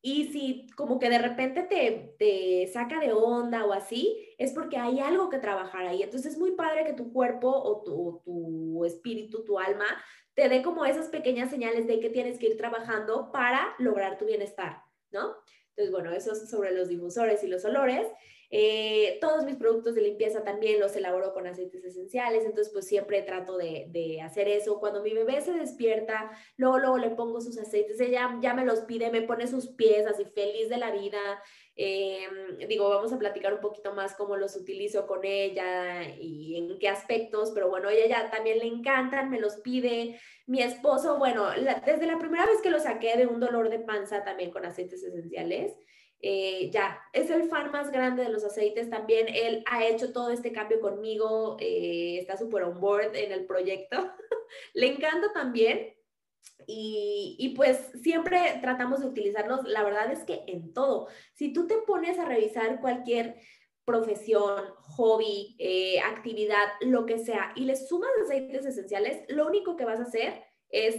[0.01, 4.77] y si como que de repente te, te, saca de onda o así, es porque
[4.77, 6.01] hay algo que trabajar ahí.
[6.01, 9.85] Entonces es muy padre que tu cuerpo o tu, tu espíritu, tu alma,
[10.33, 14.25] te dé como esas pequeñas señales de que tienes que ir trabajando para lograr tu
[14.25, 15.35] bienestar, ¿no?
[15.69, 18.07] Entonces, bueno, eso es sobre los difusores y los olores.
[18.53, 23.21] Eh, todos mis productos de limpieza también los elaboro con aceites esenciales, entonces pues siempre
[23.21, 24.79] trato de, de, hacer eso.
[24.79, 28.81] Cuando mi bebé se despierta, luego, luego le pongo sus aceites, ella ya me los
[28.81, 31.41] pide, me pone sus pies así feliz de la vida.
[31.77, 32.27] Eh,
[32.67, 36.89] digo, vamos a platicar un poquito más cómo los utilizo con ella y en qué
[36.89, 40.19] aspectos, pero bueno, ella ya también le encantan, me los pide.
[40.45, 41.49] Mi esposo, bueno,
[41.85, 45.01] desde la primera vez que lo saqué de un dolor de panza también con aceites
[45.03, 45.73] esenciales,
[46.21, 49.27] eh, ya, es el fan más grande de los aceites también.
[49.29, 53.97] Él ha hecho todo este cambio conmigo, eh, está súper on board en el proyecto.
[54.73, 55.95] Le encanta también.
[56.67, 61.07] Y, y, pues siempre tratamos de utilizarlos, la verdad es que en todo.
[61.33, 63.35] Si tú te pones a revisar cualquier
[63.83, 69.85] profesión, hobby, eh, actividad, lo que sea, y le sumas aceites esenciales, lo único que
[69.85, 70.95] vas a hacer es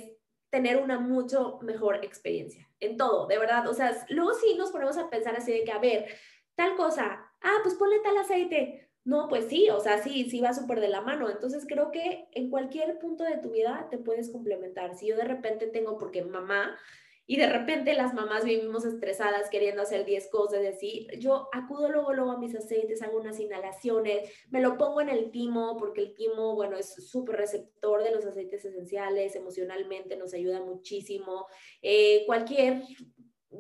[0.50, 3.66] tener una mucho mejor experiencia en todo, de verdad.
[3.68, 6.06] O sea, luego sí nos ponemos a pensar así de que, a ver,
[6.54, 8.90] tal cosa, ah, pues ponle tal aceite.
[9.04, 11.28] No, pues sí, o sea, sí, sí va súper de la mano.
[11.28, 14.94] Entonces creo que en cualquier punto de tu vida te puedes complementar.
[14.94, 16.78] Si yo de repente tengo, porque mamá
[17.26, 21.88] y de repente las mamás vivimos estresadas queriendo hacer 10 cosas y así, yo acudo
[21.88, 26.00] luego, luego a mis aceites, hago unas inhalaciones, me lo pongo en el timo, porque
[26.00, 31.46] el timo, bueno, es súper receptor de los aceites esenciales, emocionalmente nos ayuda muchísimo.
[31.80, 32.82] Eh, cualquier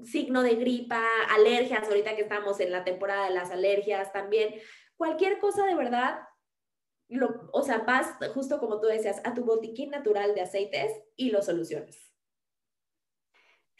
[0.04, 4.54] signo de gripa, alergias, ahorita que estamos en la temporada de las alergias también,
[4.96, 6.20] cualquier cosa de verdad,
[7.08, 11.30] lo, o sea, vas justo como tú decías, a tu botiquín natural de aceites y
[11.30, 12.11] lo soluciones.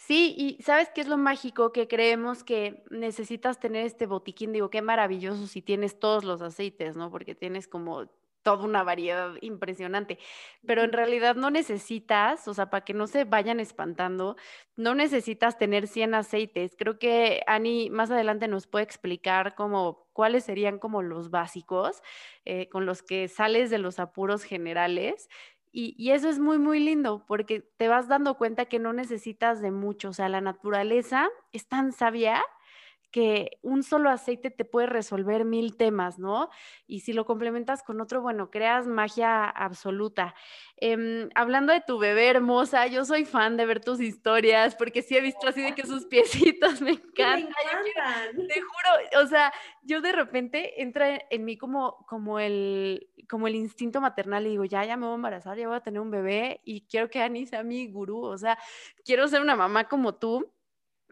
[0.07, 1.73] Sí, y ¿sabes qué es lo mágico?
[1.73, 4.53] Que creemos que necesitas tener este botiquín.
[4.53, 7.09] Digo, qué maravilloso si tienes todos los aceites, ¿no?
[7.11, 8.09] Porque tienes como
[8.43, 10.19] toda una variedad impresionante,
[10.67, 14.35] pero en realidad no necesitas, o sea, para que no se vayan espantando,
[14.75, 16.75] no necesitas tener 100 aceites.
[16.77, 22.03] Creo que Ani más adelante nos puede explicar como cuáles serían como los básicos
[22.45, 25.29] eh, con los que sales de los apuros generales.
[25.73, 29.63] Y, y eso es muy, muy lindo porque te vas dando cuenta que no necesitas
[29.63, 32.43] de mucho, o sea, la naturaleza es tan sabia
[33.13, 36.49] que un solo aceite te puede resolver mil temas, ¿no?
[36.87, 40.35] Y si lo complementas con otro, bueno, creas magia absoluta.
[40.79, 45.17] Em, hablando de tu bebé hermosa, yo soy fan de ver tus historias porque sí
[45.17, 47.53] he visto así de que sus piecitos me encantan.
[48.35, 53.55] te juro, o sea, yo de repente entra en mí como, como, el, como el
[53.55, 56.11] instinto maternal y digo, ya, ya me voy a embarazar, ya voy a tener un
[56.11, 58.59] bebé y quiero que Ani sea mi gurú, o sea,
[59.05, 60.51] quiero ser una mamá como tú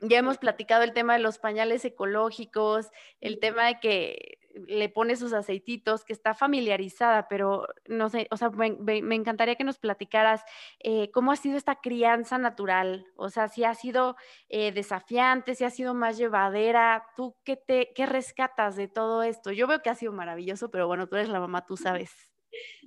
[0.03, 5.17] ya hemos platicado el tema de los pañales ecológicos, el tema de que le pone
[5.17, 10.43] sus aceititos, que está familiarizada, pero no sé, o sea, me, encantaría que nos platicaras
[10.81, 14.17] eh, cómo ha sido esta crianza natural, o sea, si ha sido
[14.49, 19.53] eh, desafiante, si ha sido más llevadera, tú qué, te, qué rescatas de todo esto.
[19.53, 22.11] Yo veo que ha sido maravilloso, pero bueno, tú eres la mamá, tú sabes.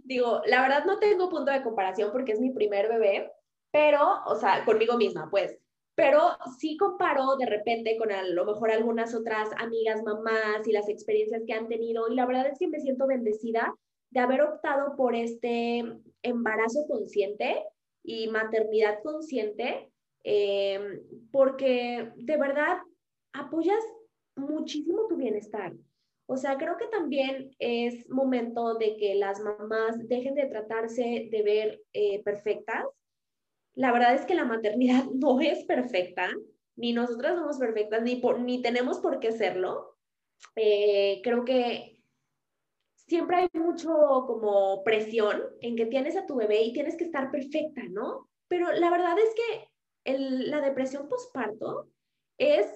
[0.04, 3.32] Digo, la verdad no tengo punto de comparación porque es mi primer bebé,
[3.71, 5.58] pero, o sea, conmigo misma, pues
[5.95, 6.19] pero
[6.60, 11.43] sí comparo de repente con a lo mejor algunas otras amigas, mamás y las experiencias
[11.45, 13.73] que han tenido y la verdad es que me siento bendecida
[14.10, 15.84] de haber optado por este
[16.21, 17.63] embarazo consciente
[18.03, 19.89] y maternidad consciente,
[20.23, 21.01] eh,
[21.32, 22.77] porque de verdad
[23.34, 23.84] apoyas
[24.36, 25.73] muchísimo tu bienestar.
[26.27, 31.43] O sea, creo que también es momento de que las mamás dejen de tratarse de
[31.43, 32.86] ver eh, perfectas
[33.76, 36.30] la verdad es que la maternidad no es perfecta,
[36.76, 39.98] ni nosotras somos perfectas, ni, ni tenemos por qué serlo.
[40.56, 42.02] Eh, creo que
[42.96, 43.92] siempre hay mucho
[44.28, 48.30] como presión en que tienes a tu bebé y tienes que estar perfecta, ¿no?
[48.48, 49.70] Pero la verdad es que
[50.06, 51.90] la depresión postparto
[52.38, 52.68] es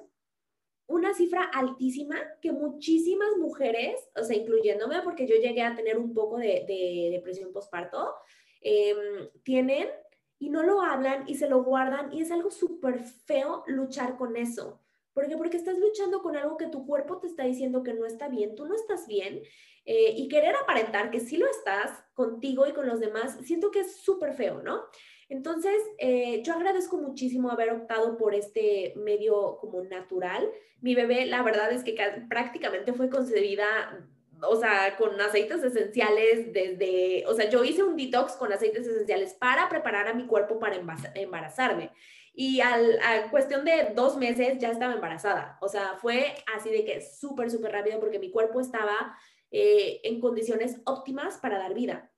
[0.87, 6.13] una cifra altísima que muchísimas mujeres, o sea, incluyéndome, porque yo llegué a tener un
[6.13, 8.13] poco de, depresión postparto,
[8.61, 9.89] em, tienen
[10.39, 14.37] y no lo hablan y se lo guardan y es algo súper feo luchar con
[14.37, 14.81] eso.
[15.13, 15.35] ¿Por qué?
[15.35, 18.55] Porque estás luchando con algo que tu cuerpo te está diciendo que no está bien,
[18.55, 19.41] tú no estás bien
[19.85, 23.79] eh, y querer aparentar que sí lo estás contigo y con los demás, siento que
[23.79, 24.83] es súper feo, ¿no?
[25.29, 30.49] Entonces, eh, yo agradezco muchísimo haber optado por este medio como natural.
[30.81, 31.95] Mi bebé, la verdad es que
[32.29, 34.07] prácticamente fue concebida
[34.41, 39.33] o sea, con aceites esenciales desde, o sea, yo hice un detox con aceites esenciales
[39.33, 40.75] para preparar a mi cuerpo para
[41.15, 41.91] embarazarme.
[42.33, 45.57] Y al, a cuestión de dos meses ya estaba embarazada.
[45.59, 49.17] O sea, fue así de que súper, súper rápido porque mi cuerpo estaba
[49.49, 52.11] eh, en condiciones óptimas para dar vida.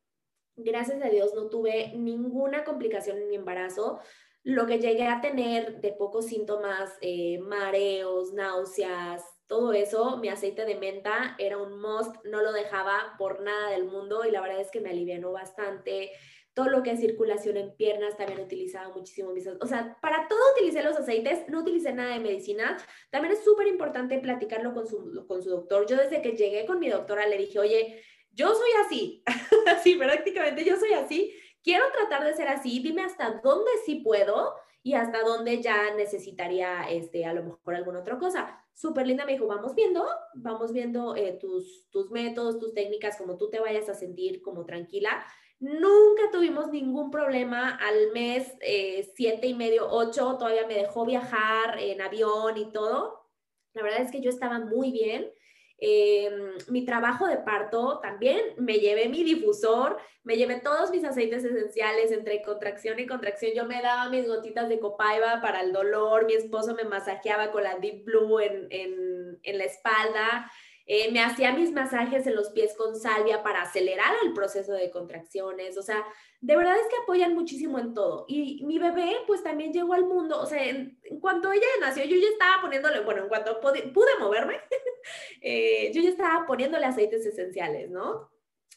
[0.58, 4.00] Gracias a Dios no tuve ninguna complicación en mi embarazo.
[4.44, 10.64] Lo que llegué a tener de pocos síntomas, eh, mareos, náuseas, todo eso, mi aceite
[10.64, 14.62] de menta era un must, no lo dejaba por nada del mundo y la verdad
[14.62, 16.12] es que me alivianó bastante.
[16.54, 20.40] Todo lo que es circulación en piernas también utilizaba muchísimo mis, o sea, para todo
[20.56, 22.78] utilicé los aceites, no utilicé nada de medicina.
[23.10, 25.88] También es súper importante platicarlo con su, con su doctor.
[25.88, 29.24] Yo desde que llegué con mi doctora le dije, oye, yo soy así,
[29.68, 31.34] así prácticamente yo soy así,
[31.64, 36.84] quiero tratar de ser así, dime hasta dónde sí puedo y hasta dónde ya necesitaría,
[36.90, 38.64] este, a lo mejor alguna otra cosa.
[38.80, 43.36] Súper linda, me dijo, vamos viendo, vamos viendo eh, tus, tus métodos, tus técnicas, como
[43.36, 45.22] tú te vayas a sentir como tranquila.
[45.60, 47.76] Nunca tuvimos ningún problema.
[47.76, 53.30] Al mes eh, siete y medio, ocho, todavía me dejó viajar en avión y todo.
[53.74, 55.30] La verdad es que yo estaba muy bien.
[55.82, 61.44] Em, mi trabajo de parto también me llevé mi difusor, me llevé todos mis aceites
[61.44, 63.54] esenciales entre contracción y contracción.
[63.56, 67.64] Yo me daba mis gotitas de copaiba para el dolor, mi esposo me masajeaba con
[67.64, 70.52] la Deep Blue en, en, en la espalda.
[70.92, 74.90] Eh, me hacía mis masajes en los pies con salvia para acelerar el proceso de
[74.90, 76.04] contracciones, o sea,
[76.42, 78.26] de verdad es que apoyan muchísimo en todo.
[78.28, 82.18] Y mi bebé, pues también llegó al mundo, o sea, en, cuanto ella nació, yo
[82.18, 83.84] ya estaba poniéndole, bueno, en cuanto pude,
[84.20, 84.56] moverme,
[85.42, 88.32] eh, yo ya estaba poniéndole aceites esenciales, ¿no?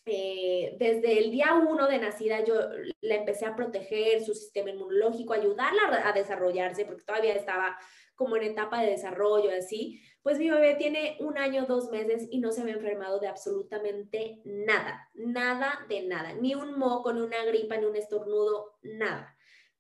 [0.05, 2.57] Eh, desde el día uno de nacida yo
[3.03, 7.79] la empecé a proteger su sistema inmunológico, ayudarla a desarrollarse, porque todavía estaba
[8.15, 12.39] como en etapa de desarrollo, así, pues mi bebé tiene un año, dos meses y
[12.39, 17.45] no se había enfermado de absolutamente nada, nada de nada, ni un moco, ni una
[17.45, 19.37] gripa, ni un estornudo, nada.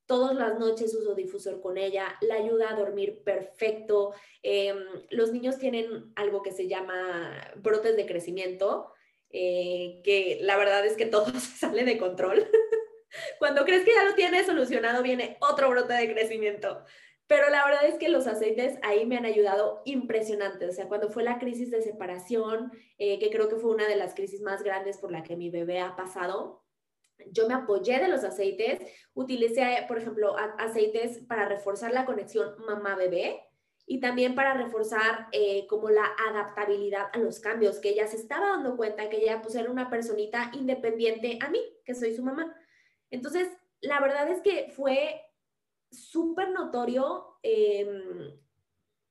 [0.07, 4.12] todas las noches uso difusor con ella, la ayuda a dormir perfecto.
[4.42, 4.77] Em,
[5.11, 8.92] los niños tienen algo que se llama brotes de crecimiento,
[9.31, 12.47] eh, que la verdad es que todo se sale de control.
[13.38, 16.85] Cuando crees que ya lo tienes solucionado, viene otro brote de crecimiento.
[17.33, 20.66] Pero la verdad es que los aceites ahí me han ayudado impresionante.
[20.66, 23.97] O sea, cuando fue la crisis de separación, eh, que creo que fue una de
[23.97, 26.62] las crisis más grandes por la que mi bebé ha pasado,
[27.31, 28.81] yo me apoyé de los aceites,
[29.14, 33.40] utilicé, por ejemplo, aceites para reforzar la conexión mamá-bebé
[33.87, 38.49] y también para reforzar eh, como la adaptabilidad a los cambios, que ella se estaba
[38.49, 42.55] dando cuenta que ella pues era una personita independiente a mí, que soy su mamá.
[43.11, 43.49] Entonces,
[43.81, 45.23] la verdad es que fue
[45.92, 48.40] súper notorio em,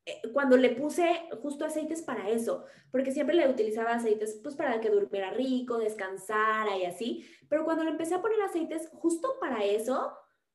[0.06, 4.82] eh, cuando le puse justo aceites para eso, porque siempre le utilizaba aceites pues para
[4.82, 9.64] que durmiera rico, descansara y así, pero cuando le empecé a poner aceites justo para
[9.64, 10.12] eso,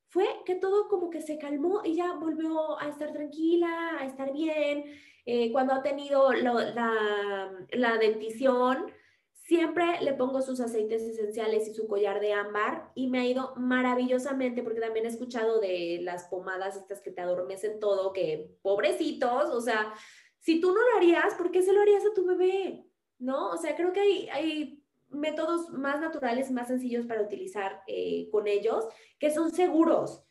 [0.08, 4.32] fue que todo como que se calmó y ya volvió a estar tranquila, a estar
[4.32, 4.84] bien.
[5.26, 8.86] Eh, cuando ha tenido la, la dentición,
[9.46, 13.54] Siempre le pongo sus aceites esenciales y su collar de ámbar y me ha ido
[13.54, 19.50] maravillosamente porque también he escuchado de las pomadas estas que te adormecen todo, que pobrecitos,
[19.50, 19.94] o sea,
[20.40, 22.88] si tú no lo harías, ¿por qué se lo harías a tu bebé?
[23.20, 23.50] ¿No?
[23.50, 24.00] O sea, creo que
[24.32, 28.84] hay, métodos más naturales, más sencillos para utilizar eh, con ellos,
[29.20, 30.25] que son seguros.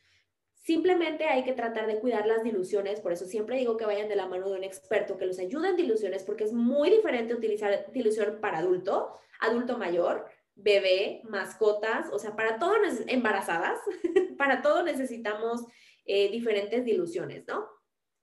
[0.66, 4.16] Simplemente hay que tratar de cuidar las diluciones, por eso siempre digo que vayan de
[4.16, 7.86] la mano de un experto que los ayude en diluciones, porque es muy diferente utilizar
[7.92, 10.26] dilución para adulto, adulto mayor,
[10.56, 12.74] bebé, mascotas, o sea, para todo,
[13.06, 13.78] embarazadas,
[14.40, 15.66] para todo necesitamos
[16.04, 17.70] eh, diferentes diluciones, ¿no?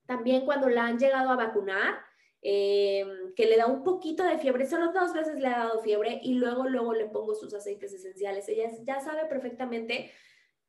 [0.07, 2.01] También cuando la han llegado a vacunar,
[2.43, 6.19] eh, que le da un poquito de fiebre, solo dos veces le ha dado fiebre
[6.25, 8.49] y luego, luego le pongo sus aceites esenciales.
[8.49, 10.11] Ella ya sabe perfectamente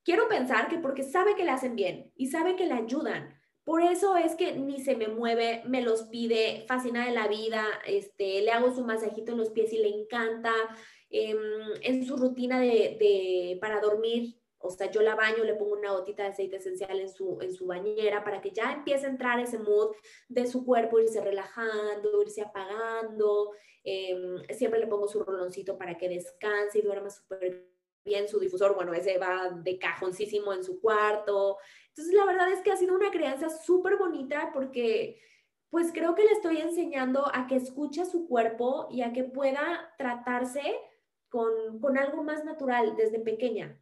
[0.04, 3.40] Quiero pensar que porque sabe que le hacen bien y sabe que le ayudan.
[3.64, 7.66] Por eso es que ni se me mueve, me los pide, fascina de la vida,
[7.88, 10.54] este, le hago su masajito en los pies y le encanta.
[11.10, 11.38] Em,
[11.84, 16.24] en su rutina de, para dormir, o sea, yo la baño, le pongo una gotita
[16.24, 19.60] de aceite esencial en su, en su bañera para que ya empiece a entrar ese
[19.60, 19.96] mood
[20.28, 23.52] de su cuerpo, irse relajando, irse apagando.
[23.84, 27.73] Em, siempre le pongo su roloncito para que descanse y duerma súper
[28.06, 31.58] bien su difusor, bueno, ese va de cajoncísimo en su cuarto.
[31.90, 35.20] Entonces, la verdad es que ha sido una crianza súper bonita porque
[35.70, 39.94] pues creo que le estoy enseñando a que escuche su cuerpo y a que pueda
[39.98, 40.62] tratarse
[41.30, 43.80] con, con algo más natural desde pequeña.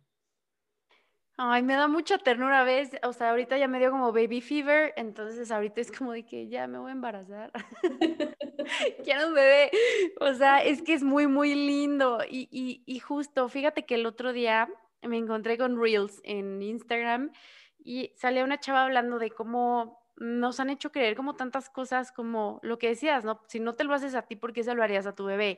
[1.43, 2.91] Ay, me da mucha ternura, ¿ves?
[3.01, 6.47] O sea, ahorita ya me dio como baby fever, entonces ahorita es como de que
[6.47, 7.51] ya me voy a embarazar.
[9.03, 9.71] Quiero un bebé.
[10.19, 12.19] O sea, es que es muy, muy lindo.
[12.29, 14.69] Y, y, y justo, fíjate que el otro día
[15.01, 17.31] me encontré con Reels en Instagram
[17.83, 22.59] y salía una chava hablando de cómo nos han hecho creer como tantas cosas como
[22.61, 23.41] lo que decías, ¿no?
[23.47, 25.57] Si no te lo haces a ti, ¿por qué se lo harías a tu bebé?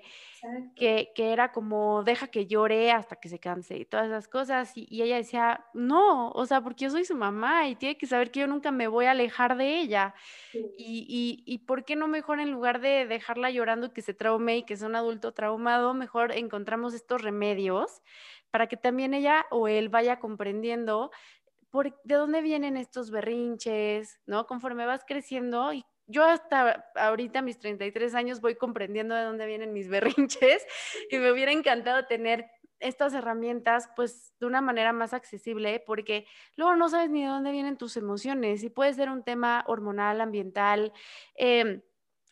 [0.74, 4.72] Que, que, era como, deja que llore hasta que se canse y todas esas cosas.
[4.76, 8.32] Y, ella decía, no, o sea, porque yo soy su mamá y tiene que saber
[8.32, 10.16] que yo nunca me voy a alejar de ella.
[10.54, 14.14] Y, y, y, ¿por qué no mejor en lugar de dejarla llorando y que se
[14.14, 18.02] traume y que sea un adulto traumado, mejor encontramos estos remedios
[18.50, 21.10] para que también ella o él vaya comprendiendo
[21.82, 24.46] de dónde vienen estos berrinches, ¿no?
[24.46, 29.74] Conforme vas creciendo y yo hasta ahorita, mis 33 años, voy comprendiendo de dónde vienen
[29.74, 30.66] mis berrinches
[31.10, 32.46] y me hubiera encantado tener
[32.80, 36.26] estas herramientas pues de una manera más accesible porque
[36.58, 40.20] luego no sabes ni de dónde vienen tus emociones y puede ser un tema hormonal,
[40.20, 40.92] ambiental,
[41.36, 41.82] em,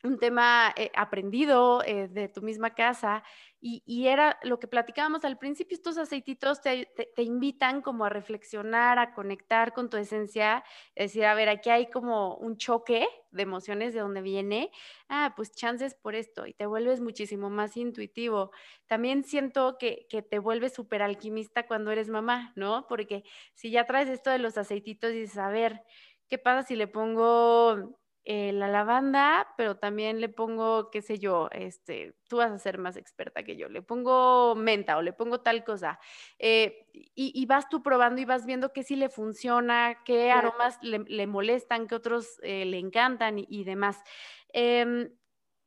[0.04, 3.24] un tema eh, aprendido eh, de tu misma casa
[3.64, 9.14] y, era lo que platicábamos al principio, estos aceititos te, invitan como a reflexionar, a
[9.14, 10.64] conectar con tu esencia,
[10.96, 14.72] es decir, a ver, aquí hay como un choque de emociones de dónde viene,
[15.10, 18.52] ah, pues chances por esto y te vuelves muchísimo más intuitivo.
[18.88, 22.88] También siento que, que te vuelves súper alquimista cuando eres mamá, ¿no?
[22.88, 25.84] Porque si ya traes esto de los aceititos y dices, a ver,
[26.28, 31.50] ¿qué pasa si le pongo eh, la lavanda, pero también le pongo, qué sé yo,
[31.52, 35.42] este, tú vas a ser más experta que yo, le pongo menta o le pongo
[35.42, 36.00] tal cosa.
[36.38, 41.26] Eh, y, vas tú probando y vas viendo qué sí le funciona, qué aromas le,
[41.26, 43.98] molestan, qué otros eh, le encantan y, demás.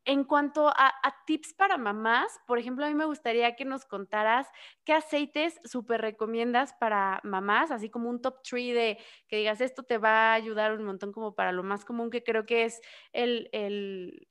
[0.07, 0.93] En cuanto a,
[1.27, 4.47] tips para mamás, por ejemplo, a mí me gustaría que nos contaras
[4.85, 8.98] qué aceites súper recomiendas para mamás, así como un top 3 de
[9.29, 12.23] que digas, esto te va a ayudar un montón como para lo más común que
[12.23, 12.83] creo que es
[13.13, 13.48] el,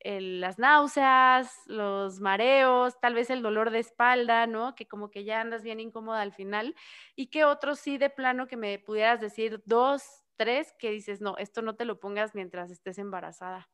[0.03, 4.76] las náuseas, los mareos, tal vez el dolor de espalda, ¿no?
[4.76, 6.76] Que como que ya andas bien incómoda al final.
[7.15, 10.03] Y qué otros sí de plano que me pudieras decir dos,
[10.38, 13.72] tres, que dices, no, esto no te lo pongas mientras estés embarazada.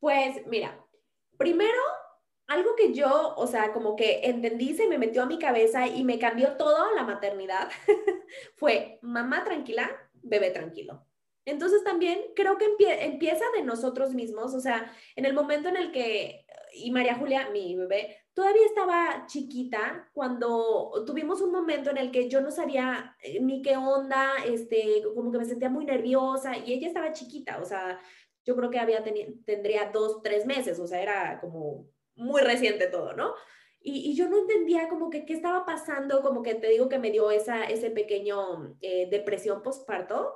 [0.00, 0.84] Pues mira,
[1.36, 1.80] primero,
[2.46, 6.02] algo que yo, o sea, como que entendí, se me metió a mi cabeza y
[6.02, 7.68] me cambió todo la maternidad,
[8.56, 11.06] fue mamá tranquila, bebé tranquilo.
[11.44, 12.66] Entonces también creo que
[13.04, 16.44] empieza de nosotros mismos, o sea, en el momento en el que,
[16.74, 22.28] y María Julia, mi bebé, todavía estaba chiquita cuando tuvimos un momento en el que
[22.28, 26.72] yo no sabía eh, ni qué onda, este, como que me sentía muy nerviosa y
[26.72, 28.00] ella estaba chiquita, o sea,
[28.44, 29.02] yo creo que había
[29.44, 33.34] tendría dos, tres meses, o sea, era como muy reciente todo, ¿no?
[33.82, 37.10] Y, yo no entendía como que qué estaba pasando, como que te digo que me
[37.10, 40.34] dio esa ese pequeño eh, depresión postparto,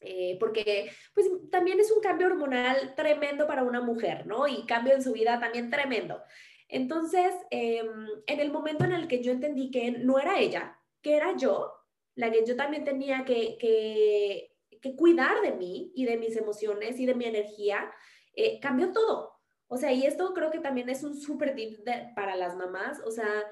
[0.00, 4.46] eh, porque pues también es un cambio hormonal tremendo para una mujer, ¿no?
[4.46, 6.22] Y cambio en su vida también tremendo.
[6.68, 11.16] Entonces, em, en el momento en el que yo entendí que no era ella, que
[11.16, 11.72] era yo,
[12.14, 16.98] la que yo también tenía que, que que cuidar de mí y de mis emociones
[16.98, 17.90] y de mi energía,
[18.34, 19.32] eh, cambió todo.
[19.68, 21.80] O sea, y esto creo que también es un súper tip
[22.14, 23.00] para las mamás.
[23.04, 23.44] O sea,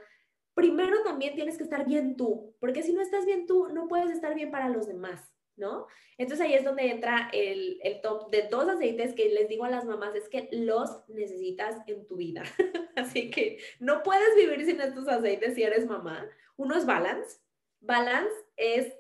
[0.55, 4.11] primero también tienes que estar bien tú, porque si no estás bien tú, no puedes
[4.11, 5.87] estar bien para los demás, ¿no?
[6.16, 9.70] Entonces ahí es donde entra el, el top de dos aceites que les digo a
[9.70, 12.43] las mamás, es que los necesitas en tu vida.
[12.97, 16.29] Así que no puedes vivir sin estos aceites si eres mamá.
[16.57, 17.41] Uno es Balance.
[17.81, 18.95] Balance es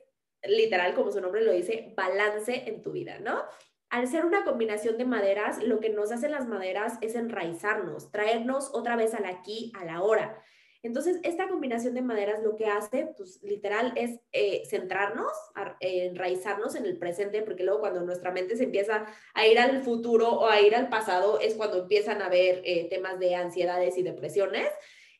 [0.46, 3.42] literal, como su nombre lo dice, balance en tu vida, ¿no?
[3.90, 8.70] Al ser una combinación de maderas, lo que nos hacen las maderas es enraizarnos, traernos
[8.72, 10.42] otra vez al aquí, a la hora.
[10.82, 15.32] Entonces, esta combinación de maderas lo que hace, pues literal, es eh, centrarnos,
[15.80, 20.28] enraizarnos en el presente, porque luego cuando nuestra mente se empieza a ir al futuro
[20.28, 24.02] o a ir al pasado, es cuando empiezan a haber eh, temas de ansiedades y
[24.02, 24.68] depresiones.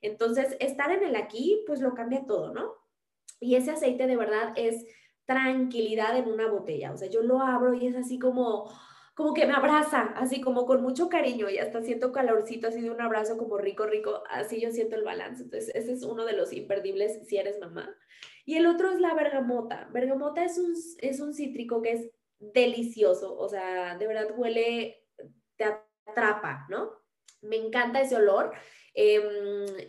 [0.02, 2.74] Entonces, estar en el aquí, pues lo cambia todo, ¿no?
[3.40, 4.84] Y ese aceite de verdad es
[5.26, 6.92] tranquilidad en una botella.
[6.92, 8.70] O sea, yo lo abro y es así como,
[9.14, 12.90] como que me abraza, así como con mucho cariño y hasta siento calorcito así de
[12.90, 14.22] un abrazo como rico, rico.
[14.30, 15.42] Así yo siento el balance.
[15.42, 17.96] Entonces, ese es uno de los imperdibles si eres mamá.
[18.44, 19.88] Y el otro es la bergamota.
[19.92, 23.36] Bergamota es un, es un cítrico que es delicioso.
[23.38, 25.06] O sea, de verdad huele,
[25.56, 25.64] te
[26.06, 26.90] atrapa, ¿no?
[27.40, 28.52] Me encanta ese olor.
[28.94, 29.22] Em,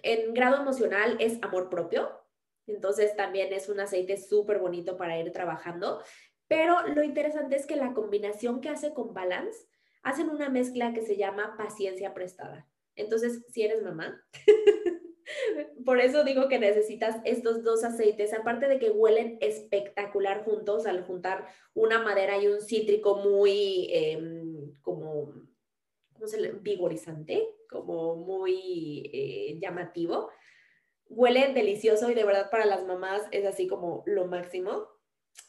[0.01, 2.24] en grado emocional es amor propio
[2.67, 6.01] entonces también es un aceite súper bonito para ir trabajando.
[6.47, 9.67] Pero lo interesante es que la combinación que hace con Balance,
[10.03, 12.67] hacen una mezcla que se llama paciencia prestada.
[12.95, 14.23] Entonces, si eres mamá,
[15.85, 21.03] por eso digo que necesitas estos dos aceites, aparte de que huelen espectacular juntos al
[21.03, 25.33] juntar una madera y un cítrico muy em, como,
[26.13, 26.51] ¿cómo se le?
[26.51, 30.29] Vigorizante, como muy eh, llamativo
[31.09, 34.87] huele delicioso y de verdad para las mamás es así como lo máximo.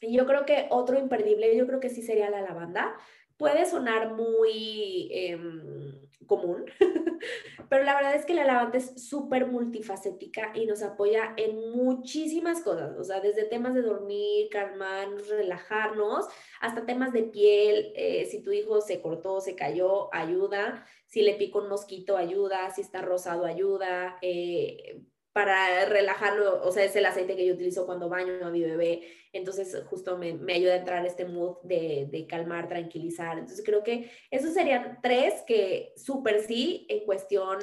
[0.01, 2.97] Y yo creo que otro imperdible, yo creo que sí sería la lavanda.
[3.37, 5.93] Puede sonar muy em,
[6.27, 6.65] común,
[7.69, 12.63] pero la verdad es que la lavanda es súper multifacética y nos apoya en muchísimas
[12.63, 16.27] cosas, o sea, desde temas de dormir, calmarnos, relajarnos,
[16.63, 21.35] hasta temas de piel, eh, si tu hijo se cortó, se cayó, ayuda, si le
[21.35, 24.17] picó un mosquito, ayuda, si está rosado, ayuda.
[24.23, 25.03] Eh,
[25.37, 29.03] para relajarlo, o sea, es el aceite que yo utilizo cuando baño a mi bebé,
[29.34, 33.39] entonces justo me, ayuda a entrar a este mood de, calmar, tranquilizar.
[33.39, 37.59] Entonces creo que esos serían tres que súper sí en cuestión,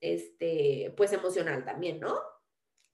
[0.00, 2.18] este, pues emocional también, ¿no?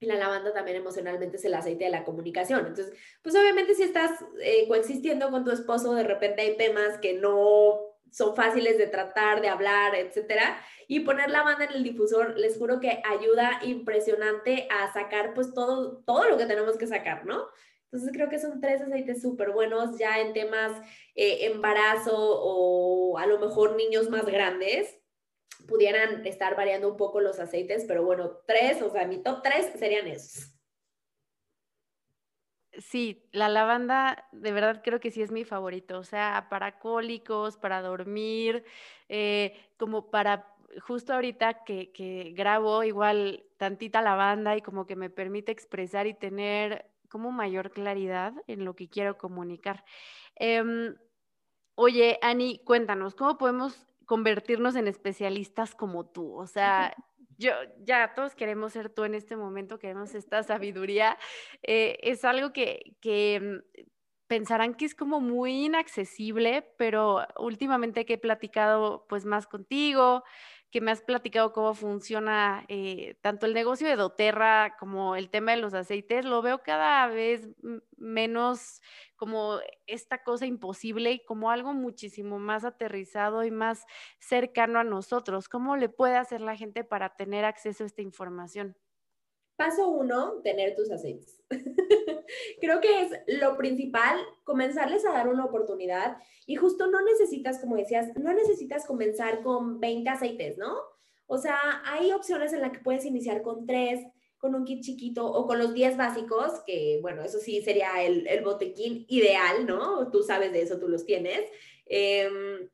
[0.01, 2.67] La lavanda también emocionalmente es el aceite de la comunicación.
[2.67, 4.11] Entonces, pues obviamente si estás
[4.43, 9.41] eh, coexistiendo con tu esposo, de repente hay temas que no son fáciles de tratar,
[9.41, 10.61] de hablar, etcétera.
[10.87, 15.55] Y poner la banda en el difusor, les juro que ayuda impresionante a sacar pues
[15.55, 17.47] todo, todo lo que tenemos que sacar, ¿no?
[17.85, 20.73] Entonces creo que son tres aceites súper buenos ya en temas
[21.15, 24.99] eh, embarazo o a lo mejor niños más grandes.
[25.69, 29.71] Pudieran estar variando un poco los aceites, pero bueno, tres, o sea, mi top tres
[29.79, 30.52] serían esos.
[32.83, 37.57] Sí, la lavanda de verdad creo que sí es mi favorito, o sea, para cólicos,
[37.57, 38.65] para dormir,
[39.09, 45.11] eh, como para justo ahorita que, que, grabo igual tantita lavanda y como que me
[45.11, 49.85] permite expresar y tener como mayor claridad en lo que quiero comunicar.
[50.37, 50.95] Em,
[51.75, 56.35] oye, Ani, cuéntanos, ¿cómo podemos convertirnos en especialistas como tú.
[56.35, 56.95] O sea,
[57.43, 57.53] yo
[57.85, 61.19] ya todos queremos ser tú en este momento, queremos esta sabiduría.
[61.63, 63.83] Eh, es algo que, que mm,
[64.29, 70.25] pensarán que es como muy inaccesible, pero últimamente que he platicado pues más contigo,
[70.71, 75.51] que me has platicado cómo funciona eh, tanto el negocio de doTERRA como el tema
[75.53, 77.47] de los aceites, lo veo cada vez
[78.03, 78.81] menos
[79.17, 83.85] como esta cosa imposible y como algo muchísimo más aterrizado y más
[84.19, 85.49] cercano a nosotros.
[85.49, 88.77] ¿Cómo le puede hacer la gente para tener acceso a esta información?
[89.57, 91.41] Paso uno, tener tus aceites.
[92.61, 97.77] Creo que es lo principal, comenzarles a dar una oportunidad y justo no necesitas, como
[97.77, 100.75] decías, no necesitas comenzar con 20 aceites, ¿no?
[101.27, 104.05] O sea, hay opciones en las que puedes iniciar con tres,
[104.43, 108.27] con un kit chiquito o con los 10 básicos, que bueno, eso sí sería el,
[108.27, 110.11] el botequín ideal, ¿no?
[110.11, 111.43] Tú sabes de eso, tú los tienes.
[111.87, 112.69] Em,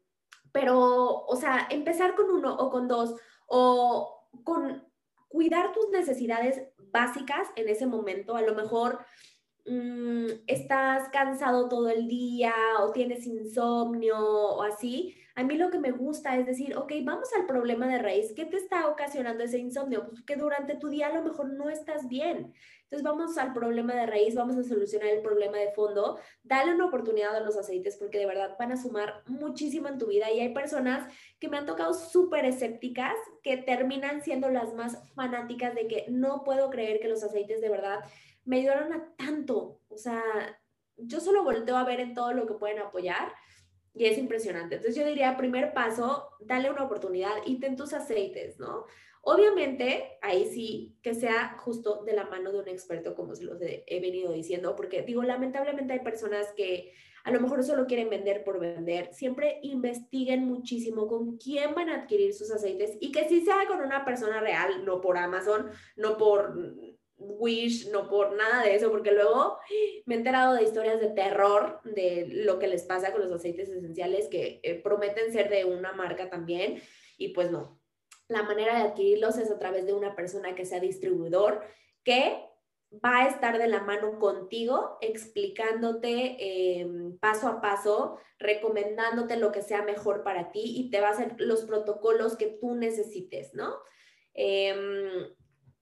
[0.51, 3.17] pero, o sea, empezar con uno o con dos
[3.49, 4.83] o con
[5.29, 8.35] cuidar tus necesidades básicas en ese momento.
[8.35, 9.01] A lo mejor
[9.67, 15.15] mm, estás cansado todo el día o tienes insomnio o así.
[15.39, 18.33] A mí lo que me gusta es decir, ok, vamos al problema de raíz.
[18.35, 20.09] ¿Qué te está ocasionando ese insomnio?
[20.09, 22.53] Pues que durante tu día a lo mejor no estás bien.
[22.83, 26.19] Entonces vamos al problema de raíz, vamos a solucionar el problema de fondo.
[26.43, 30.09] Dale una oportunidad a los aceites porque de verdad van a sumar muchísimo en tu
[30.09, 30.29] vida.
[30.29, 31.07] Y hay personas
[31.39, 33.15] que me han tocado súper escépticas
[33.45, 37.69] que terminan siendo las más fanáticas de que no puedo creer que los aceites de
[37.69, 38.01] verdad
[38.45, 39.79] me ayudaron a tanto.
[39.87, 40.21] O sea,
[40.97, 43.33] yo solo volteo a ver en todo lo que pueden apoyar
[43.99, 44.77] y es impresionante.
[44.77, 48.87] Entonces yo diría, primer paso, dale una oportunidad y ten tus aceites, ¿no?
[49.23, 53.61] Obviamente, ahí sí, que sea justo de la mano de un experto, como se los
[53.61, 56.93] he, venido diciendo, porque digo, lamentablemente hay personas que
[57.25, 59.13] a lo mejor solo quieren vender por vender.
[59.13, 63.81] Siempre investiguen muchísimo con quién van a adquirir sus aceites y que sí sea con
[63.81, 66.55] una persona real, no por Amazon, no por
[67.19, 69.59] Wish, no por nada de eso, porque luego
[70.07, 73.69] me he enterado de historias de terror de lo que les pasa con los aceites
[73.69, 76.81] esenciales que eh, prometen ser de una marca también
[77.17, 77.81] y pues no.
[78.29, 81.63] La manera de adquirirlos es a través de una persona que sea distribuidor,
[82.05, 82.45] que
[83.05, 86.37] va a estar de la mano contigo, explicándote
[86.81, 91.13] em, paso a paso, recomendándote lo que sea mejor para ti y te va a
[91.13, 93.75] hacer los protocolos que tú necesites, ¿no?
[94.35, 95.35] Eh,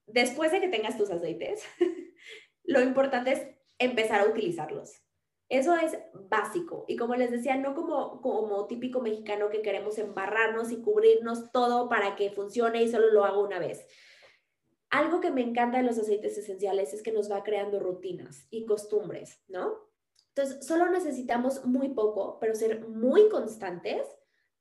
[0.07, 1.63] después de que tengas tus aceites,
[2.63, 3.47] lo importante es
[3.77, 5.01] empezar a utilizarlos.
[5.49, 5.97] Eso es
[6.29, 6.83] básico.
[6.87, 11.87] Y como les decía, no como, como típico mexicano que queremos embarrarnos y cubrirnos todo
[11.87, 13.85] para que funcione y solo lo hago una vez.
[14.89, 18.65] Algo que me encanta de los aceites esenciales es que nos va creando rutinas y
[18.65, 19.87] costumbres, ¿no?
[20.29, 24.05] Entonces, solo necesitamos muy poco, pero ser muy constantes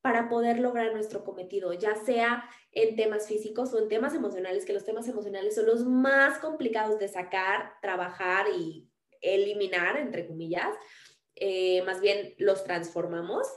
[0.07, 4.73] para poder lograr nuestro cometido, ya sea en temas físicos o en temas emocionales, que
[4.73, 8.89] los temas emocionales son los más complicados de sacar, trabajar y
[9.21, 10.77] eliminar, entre comillas.
[11.35, 13.49] Eh, más bien los transformamos,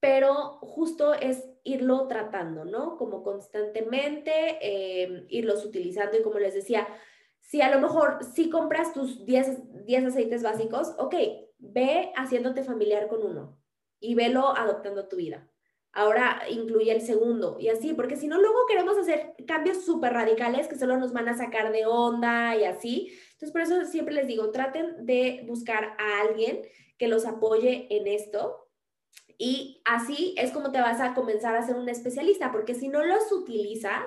[0.00, 2.98] pero justo es irlo tratando, ¿no?
[2.98, 6.86] Como constantemente, eh, irlos utilizando y como les decía,
[7.40, 11.14] si a lo mejor si compras tus 10, 10 aceites básicos, ok,
[11.56, 13.59] ve haciéndote familiar con uno
[14.00, 15.46] y velo adoptando tu vida.
[15.92, 20.68] Ahora incluye el segundo y así, porque si no, luego queremos hacer cambios súper radicales
[20.68, 23.12] que solo nos van a sacar de onda y así.
[23.32, 26.62] Entonces, por eso siempre les digo, traten de buscar a alguien
[26.96, 28.68] que los apoye en esto
[29.36, 33.02] y así es como te vas a comenzar a ser un especialista, porque si no
[33.02, 34.04] los utilizas,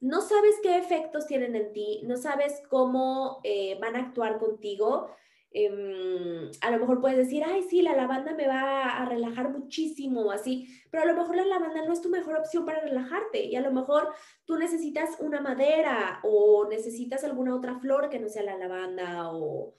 [0.00, 5.10] no sabes qué efectos tienen en ti, no sabes cómo eh, van a actuar contigo
[5.56, 10.32] Em, a lo mejor puedes decir, ay, sí, la lavanda me va a relajar muchísimo,
[10.32, 13.54] así, pero a lo mejor la lavanda no es tu mejor opción para relajarte y
[13.54, 14.12] a lo mejor
[14.46, 19.76] tú necesitas una madera o necesitas alguna otra flor que no sea la lavanda o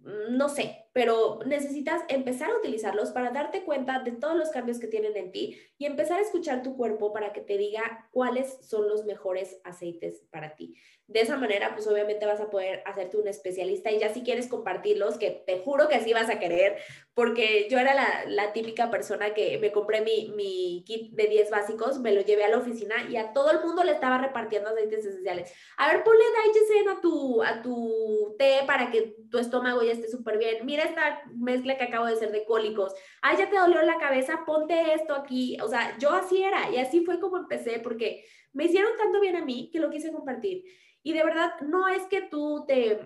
[0.00, 4.78] mm, no sé, pero necesitas empezar a utilizarlos para darte cuenta de todos los cambios
[4.78, 8.58] que tienen en ti y empezar a escuchar tu cuerpo para que te diga cuáles
[8.64, 10.76] son los mejores aceites para ti.
[11.06, 14.46] De esa manera, pues obviamente vas a poder hacerte un especialista y ya si quieres
[14.46, 16.78] compartirlos, que te juro que sí vas a querer,
[17.12, 21.50] porque yo era la, la típica persona que me compré mi, mi, kit de 10
[21.50, 24.70] básicos, me lo llevé a la oficina y a todo el mundo le estaba repartiendo
[24.70, 25.52] aceites esenciales.
[25.76, 30.08] A ver, ponle Daichisen a tu, a tu té para que tu estómago ya esté
[30.08, 30.64] súper bien.
[30.64, 32.94] Mira esta mezcla que acabo de hacer de cólicos.
[33.22, 35.56] Ay, ya te dolió la cabeza, ponte esto aquí.
[35.62, 39.36] O sea, yo así era y así fue como empecé porque me hicieron tanto bien
[39.36, 40.64] a mí que lo quise compartir.
[41.02, 43.00] Y de verdad, no es que tú te,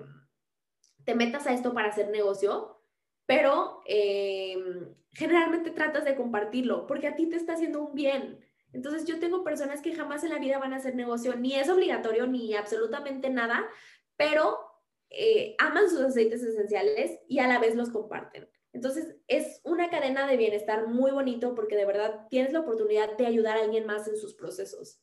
[1.04, 2.82] te metas a esto para hacer negocio,
[3.26, 8.44] pero em, generalmente tratas de compartirlo porque a ti te está haciendo un bien.
[8.72, 11.68] Entonces yo tengo personas que jamás en la vida van a hacer negocio, ni es
[11.70, 13.66] obligatorio ni absolutamente nada,
[14.16, 14.67] pero
[15.10, 18.48] eh, aman sus aceites esenciales y a la vez los comparten.
[18.72, 23.26] Entonces es una cadena de bienestar muy bonito porque de verdad tienes la oportunidad de
[23.26, 25.00] ayudar a alguien más en sus procesos.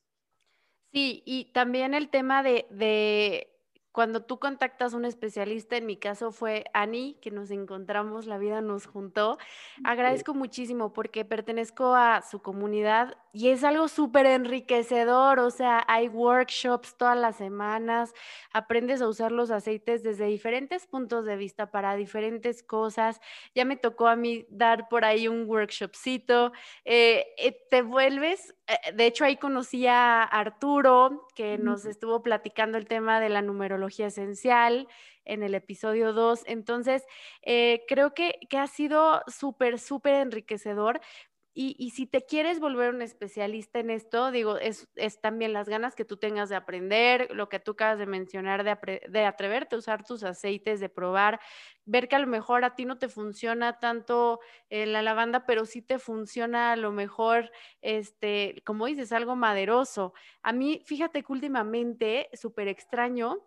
[0.92, 3.55] Sí, y también el tema de, de
[3.96, 8.38] cuando tú contactas a un especialista, en mi caso fue Ani, que nos encontramos, la
[8.38, 9.38] vida nos juntó.
[9.86, 16.10] Agradezco muchísimo porque pertenezco a su comunidad y es algo súper enriquecedor, o sea, hay
[16.10, 18.14] workshops todas las semanas,
[18.52, 23.22] aprendes a usar los aceites desde diferentes puntos de vista para diferentes cosas.
[23.54, 26.52] Ya me tocó a mí dar por ahí un workshopcito,
[26.84, 28.56] eh, eh, te vuelves,
[28.94, 34.08] de hecho ahí conocí a Arturo, que nos estuvo platicando el tema de la numerología
[34.08, 34.88] esencial
[35.26, 36.44] en el episodio 2.
[36.46, 37.04] Entonces,
[37.42, 41.02] eh, creo que, que ha sido súper, súper enriquecedor
[41.58, 44.90] y, si te quieres volver un especialista en esto, digo, es,
[45.22, 49.26] también las ganas que tú tengas de aprender, lo que tú acabas de mencionar, de,
[49.26, 51.40] atreverte a usar tus aceites, de probar,
[51.86, 55.66] ver que a lo mejor a ti no te funciona tanto en la lavanda, pero
[55.66, 57.50] sí te funciona a lo mejor,
[57.82, 60.14] este, como dices, algo maderoso.
[60.44, 63.38] A mí, fíjate que últimamente, súper extraño,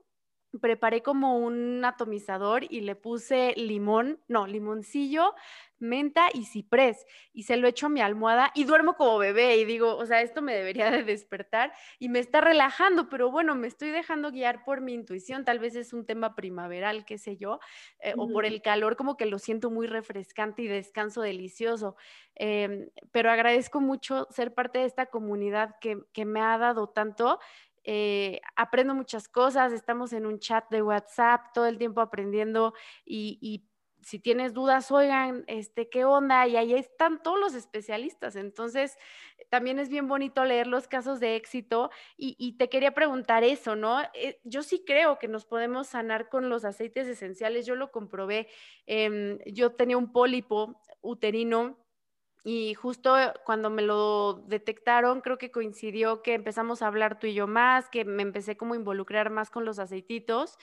[0.61, 5.35] preparé como un atomizador y le puse limón, no, limoncillo,
[5.81, 9.65] menta y ciprés y se lo echo a mi almohada y duermo como bebé y
[9.65, 13.69] digo, o sea, esto me debería de despertar y me está relajando, pero bueno, me
[13.69, 17.61] estoy dejando guiar por mi intuición, tal vez es un tema primaveral, qué sé yo,
[18.01, 21.97] eh, o por el calor, como que lo siento muy refrescante y descanso delicioso,
[22.35, 27.39] em, pero agradezco mucho ser parte de esta comunidad que, que me ha dado tanto
[27.85, 32.75] eh, aprendo muchas cosas, estamos en un chat de WhatsApp todo el tiempo aprendiendo
[33.05, 33.65] y,
[34.01, 36.47] si tienes dudas, oigan, este, ¿qué onda?
[36.47, 38.37] Y ahí están todos los especialistas.
[38.37, 38.97] Entonces,
[39.51, 44.01] también es bien bonito leer los casos de éxito y, te quería preguntar eso, ¿no?
[44.15, 48.47] Eh, yo sí creo que nos podemos sanar con los aceites esenciales, yo lo comprobé.
[48.87, 51.77] Em, yo tenía un pólipo uterino
[52.45, 53.15] y justo
[53.45, 57.89] cuando me lo detectaron, creo que coincidió que empezamos a hablar tú y yo más,
[57.91, 60.57] que me empecé como a involucrar más con los aceititos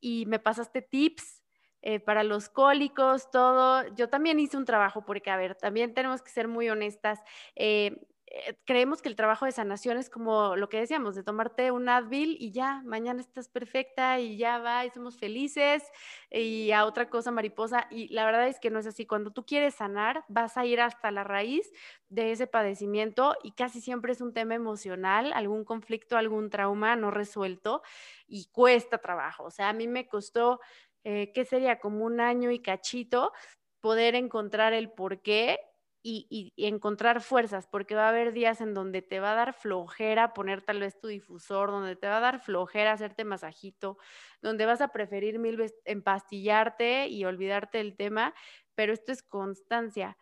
[0.00, 1.42] y me pasaste tips
[1.82, 3.86] eh, para los cólicos, todo.
[3.94, 7.20] Yo también hice un trabajo porque, a ver, también tenemos que ser muy honestas.
[7.54, 7.96] Eh,
[8.28, 11.88] eh, creemos que el trabajo de sanación es como lo que decíamos, de tomarte un
[11.88, 15.84] Advil y ya, mañana estás perfecta y ya va y somos felices
[16.30, 17.86] y a otra cosa mariposa.
[17.90, 19.06] Y la verdad es que no es así.
[19.06, 21.70] Cuando tú quieres sanar, vas a ir hasta la raíz
[22.08, 27.12] de ese padecimiento y casi siempre es un tema emocional, algún conflicto, algún trauma no
[27.12, 27.82] resuelto
[28.26, 29.44] y cuesta trabajo.
[29.44, 30.60] O sea, a mí me costó,
[31.04, 31.78] eh, ¿qué sería?
[31.78, 33.32] Como un año y cachito
[33.80, 35.60] poder encontrar el por qué
[36.02, 40.34] y, encontrar fuerzas, porque va a haber días en donde te va a dar flojera
[40.34, 43.98] poner tal vez tu difusor, donde te va a dar flojera hacerte masajito,
[44.40, 48.34] donde vas a preferir mil veces empastillarte y olvidarte del tema,
[48.74, 50.16] pero esto es constancia.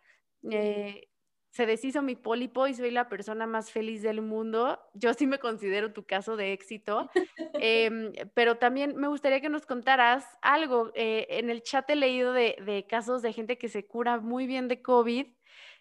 [0.49, 1.07] Eh,
[1.55, 4.77] se deshizo mi pólipo y soy la persona más feliz del mundo.
[4.93, 7.09] Yo sí me considero tu caso de éxito,
[7.53, 10.91] em, pero también me gustaría que nos contaras algo.
[10.95, 14.47] Eh, en el chat he leído de, de, casos de gente que se cura muy
[14.47, 15.27] bien de COVID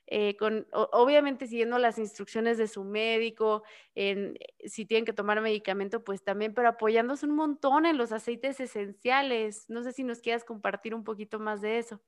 [0.07, 0.37] eh,
[0.93, 3.63] obviamente siguiendo las instrucciones de su médico,
[3.95, 8.13] en, eh, si tienen que tomar medicamento, pues también, pero apoyándose un montón en los
[8.13, 9.65] aceites esenciales.
[9.69, 12.01] No sé si nos quieras compartir un poquito más de eso.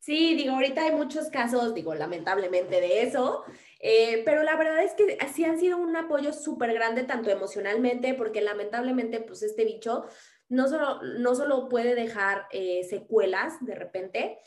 [0.00, 3.42] Sí, digo, ahorita hay muchos casos, digo, lamentablemente de eso,
[3.80, 8.12] eh, pero la verdad es que sí han sido un apoyo súper grande, tanto emocionalmente,
[8.12, 10.04] porque lamentablemente, pues este bicho
[10.50, 12.46] no solo, no solo puede dejar
[12.86, 14.40] secuelas de repente,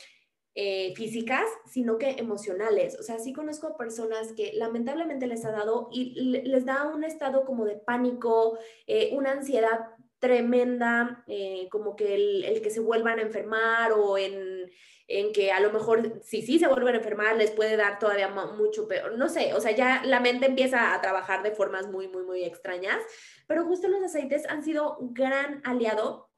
[0.54, 2.98] eh, físicas, sino que emocionales.
[2.98, 7.44] O sea, sí conozco personas que lamentablemente les ha dado y les da un estado
[7.44, 9.78] como de pánico, eh, una ansiedad
[10.18, 14.70] tremenda, eh, como que el, que se vuelvan a enfermar o en,
[15.06, 18.28] en, que a lo mejor si sí se vuelven a enfermar les puede dar todavía
[18.28, 22.08] mucho peor, no sé, o sea, ya la mente empieza a trabajar de formas muy,
[22.08, 22.98] muy, muy extrañas,
[23.46, 26.30] pero justo los aceites han sido un gran aliado,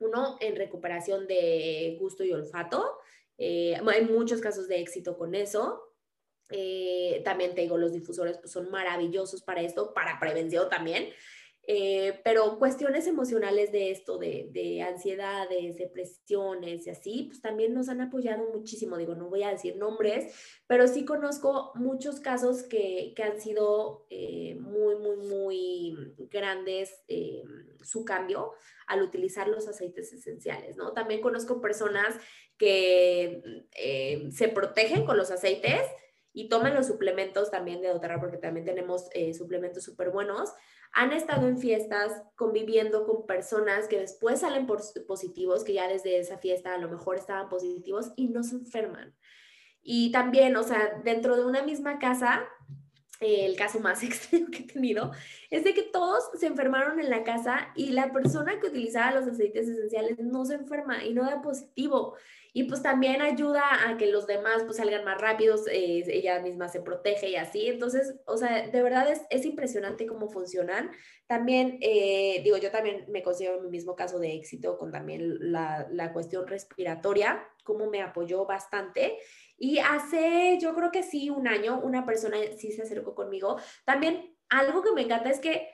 [0.00, 2.98] uno en recuperación de gusto y olfato,
[3.38, 5.94] eh, hay muchos casos de éxito con eso.
[6.50, 11.10] Eh, también te digo, los difusores pues, son maravillosos para esto, para prevención también.
[11.70, 17.90] Eh, pero cuestiones emocionales de esto, de, de, ansiedades, depresiones y así, pues también nos
[17.90, 18.96] han apoyado muchísimo.
[18.96, 20.34] Digo, no voy a decir nombres,
[20.66, 27.42] pero sí conozco muchos casos que, que han sido eh, muy, muy, muy grandes eh,
[27.82, 28.52] su cambio
[28.86, 30.94] al utilizar los aceites esenciales, ¿no?
[30.94, 32.16] También conozco personas
[32.56, 33.42] que
[34.32, 35.82] se protegen con los aceites
[36.32, 40.54] y toman los suplementos también de doTERRA, porque también tenemos suplementos súper buenos,
[40.98, 46.38] han estado en fiestas conviviendo con personas que después salen positivos, que ya desde esa
[46.38, 49.14] fiesta a lo mejor estaban positivos y no se enferman.
[49.80, 52.48] Y también, o sea, dentro de una misma casa,
[53.20, 55.12] el caso más extremo que he tenido
[55.50, 59.28] es de que todos se enfermaron en la casa y la persona que utilizaba los
[59.28, 62.16] aceites esenciales no se enferma y no da positivo
[62.58, 66.68] y pues también ayuda a que los demás pues salgan más rápidos, eh, ella misma
[66.68, 67.68] se protege y así.
[67.68, 70.90] Entonces, o sea, de verdad es, es impresionante cómo funcionan.
[71.28, 75.86] También, eh, digo, yo también me considero mi mismo caso de éxito con también la,
[75.92, 79.18] la cuestión respiratoria, cómo me apoyó bastante.
[79.56, 83.60] Y hace, yo creo que sí, un año, una persona sí se acercó conmigo.
[83.84, 85.68] También algo que me encanta es que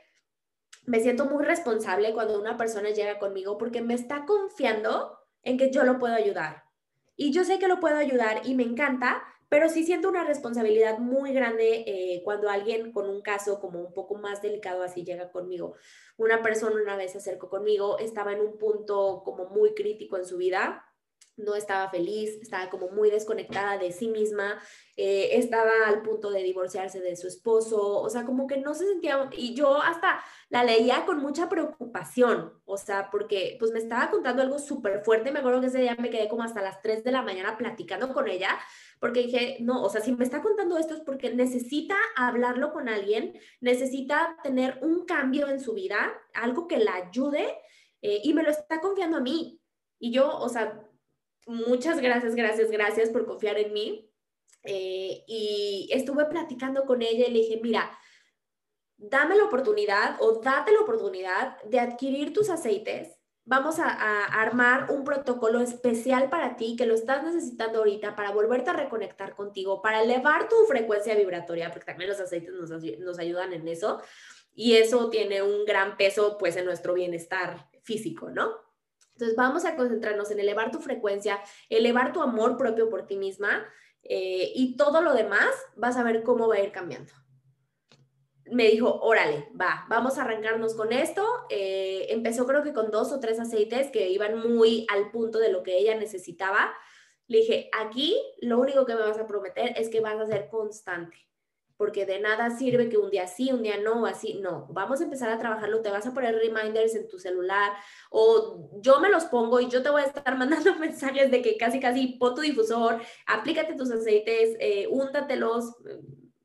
[0.85, 5.71] me siento muy responsable cuando una persona llega conmigo porque me está confiando en que
[5.71, 6.64] yo lo puedo ayudar.
[7.17, 10.99] Y yo sé que lo puedo ayudar y me encanta, pero sí siento una responsabilidad
[10.99, 15.31] muy grande eh, cuando alguien con un caso como un poco más delicado así llega
[15.31, 15.75] conmigo.
[16.17, 20.27] Una persona una vez se acercó conmigo, estaba en un punto como muy crítico en
[20.27, 20.85] su vida,
[21.37, 24.61] no estaba feliz, estaba como muy desconectada de sí misma,
[24.97, 28.87] eh, estaba al punto de divorciarse de su esposo, o sea, como que no se
[28.87, 34.11] sentía, y yo hasta la leía con mucha preocupación, o sea, porque pues me estaba
[34.11, 37.03] contando algo súper fuerte, me acuerdo que ese día me quedé como hasta las 3
[37.05, 38.59] de la mañana platicando con ella,
[39.01, 42.89] porque dije, no, o sea, si me está contando esto es porque necesita hablarlo con
[42.89, 47.47] alguien, necesita tener un cambio en su vida, algo que la ayude,
[48.03, 49.61] eh, y me lo está confiando a mí.
[49.99, 50.79] Y yo, o sea,
[51.47, 54.11] muchas gracias, gracias, gracias por confiar en mí.
[54.65, 57.97] Eh, y estuve platicando con ella y le dije, mira,
[59.11, 63.17] dame la oportunidad o date la oportunidad de adquirir tus aceites.
[63.47, 68.71] Vamos a, armar un protocolo especial para ti que lo estás necesitando ahorita para volverte
[68.71, 73.69] a reconectar contigo, para elevar tu frecuencia vibratoria, porque también los aceites nos, ayudan en
[73.69, 74.01] eso.
[74.55, 78.51] Y eso tiene un gran peso pues en nuestro bienestar físico, ¿no?
[79.13, 83.67] Entonces vamos a concentrarnos en elevar tu frecuencia, elevar tu amor propio por ti misma
[84.03, 87.13] eh, y todo lo demás vas a ver cómo va a ir cambiando.
[88.51, 91.27] Me dijo, órale, va, vamos a arrancarnos con esto.
[91.49, 95.51] Eh, empezó creo que con dos o tres aceites que iban muy al punto de
[95.51, 96.73] lo que ella necesitaba.
[97.27, 100.49] Le dije, aquí lo único que me vas a prometer es que vas a ser
[100.49, 101.17] constante
[101.77, 105.05] porque de nada sirve que un día sí, un día no, así, no, vamos a
[105.05, 107.73] empezar a trabajarlo, te vas a poner reminders en tu celular
[108.11, 111.57] o yo me los pongo y yo te voy a estar mandando mensajes de que
[111.57, 115.77] casi, casi pon tu difusor, aplícate tus aceites, eh, úntatelos,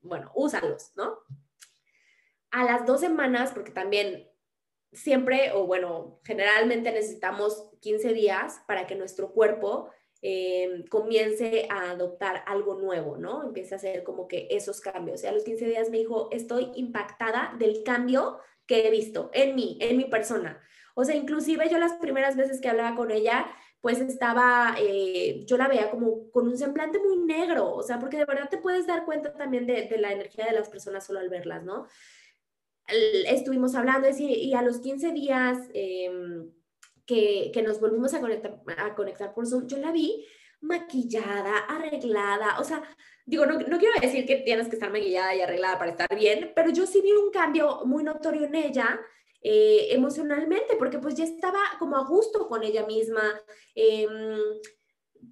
[0.02, 1.18] bueno, úsalos, ¿no?
[2.50, 4.28] A las dos semanas, porque también
[4.92, 9.90] siempre, o bueno, generalmente necesitamos 15 días para que nuestro cuerpo
[10.22, 13.42] eh, comience a adoptar algo nuevo, ¿no?
[13.42, 15.22] Empiece a hacer como que esos cambios.
[15.22, 19.54] Y a los 15 días me dijo, estoy impactada del cambio que he visto en
[19.54, 20.60] mí, en mi persona.
[20.94, 23.46] O sea, inclusive yo las primeras veces que hablaba con ella,
[23.80, 28.18] pues estaba, eh, yo la veía como con un semblante muy negro, o sea, porque
[28.18, 31.30] de verdad te puedes dar cuenta también de, la energía de las personas solo al
[31.30, 31.86] verlas, ¿no?
[33.26, 35.58] Estuvimos hablando y, a los 15 días...
[35.74, 36.50] Em,
[37.52, 40.24] que, nos volvimos a conectar, a conectar por Zoom, yo la vi
[40.60, 42.82] maquillada, arreglada, o sea,
[43.24, 46.52] digo, no, no, quiero decir que tienes que estar maquillada y arreglada para estar bien,
[46.54, 49.00] pero yo sí vi un cambio muy notorio en ella.
[49.42, 53.22] Eh, emocionalmente, porque pues ya estaba como a gusto con ella misma,
[53.74, 54.06] eh,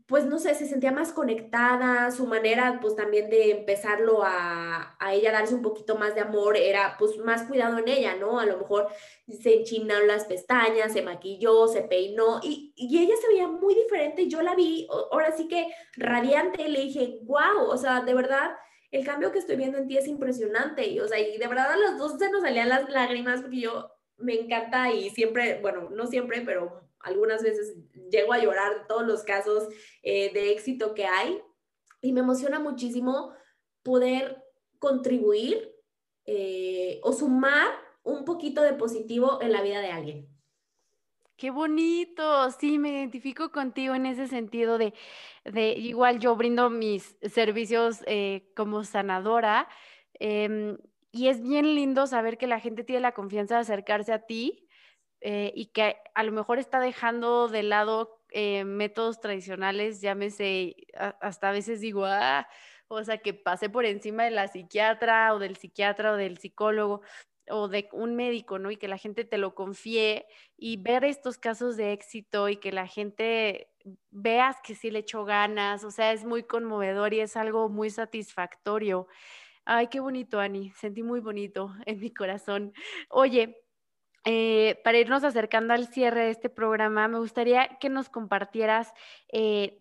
[0.09, 5.12] pues no sé, se sentía más conectada, su manera pues también de empezarlo a, a,
[5.12, 8.40] ella darse un poquito más de amor era pues más cuidado en ella, ¿no?
[8.40, 8.88] A lo mejor
[9.28, 14.28] se enchinaron las pestañas, se maquilló, se peinó y, y ella se veía muy diferente,
[14.28, 15.66] yo la vi, ahora sí que
[15.98, 18.52] radiante, le dije, wow, o sea, de verdad,
[18.90, 21.72] el cambio que estoy viendo en ti es impresionante y o sea, y de verdad
[21.72, 25.90] a los dos se nos salían las lágrimas porque yo me encanta y siempre, bueno,
[25.90, 27.76] no siempre, pero algunas veces
[28.11, 29.68] llego a llorar todos los casos
[30.03, 31.40] eh, de éxito que hay
[32.01, 33.32] y me emociona muchísimo
[33.82, 34.42] poder
[34.78, 35.74] contribuir
[36.26, 37.68] eh, o sumar
[38.03, 40.28] un poquito de positivo en la vida de alguien.
[41.36, 44.92] Qué bonito, sí, me identifico contigo en ese sentido de,
[45.44, 49.68] de igual yo brindo mis servicios eh, como sanadora
[50.14, 50.78] em,
[51.12, 54.68] y es bien lindo saber que la gente tiene la confianza de acercarse a ti
[55.21, 60.77] eh, y que a lo mejor está dejando de lado eh, métodos tradicionales, llámese,
[61.21, 62.49] hasta a veces digo, ah,
[62.89, 67.03] o sea, que pase por encima de la psiquiatra o del psiquiatra o del psicólogo
[67.51, 68.71] o de un médico, ¿no?
[68.71, 72.73] Y que la gente te lo confíe y ver estos casos de éxito y que
[72.73, 73.71] la gente
[74.11, 77.91] veas que sí le echó ganas, o sea, es muy conmovedor y es algo muy
[77.91, 79.07] satisfactorio.
[79.64, 82.73] Ay, qué bonito, Ani, sentí muy bonito en mi corazón.
[83.11, 83.62] Oye,
[84.25, 88.93] eh, para irnos acercando al cierre de este programa, me gustaría que nos compartieras
[89.33, 89.79] eh,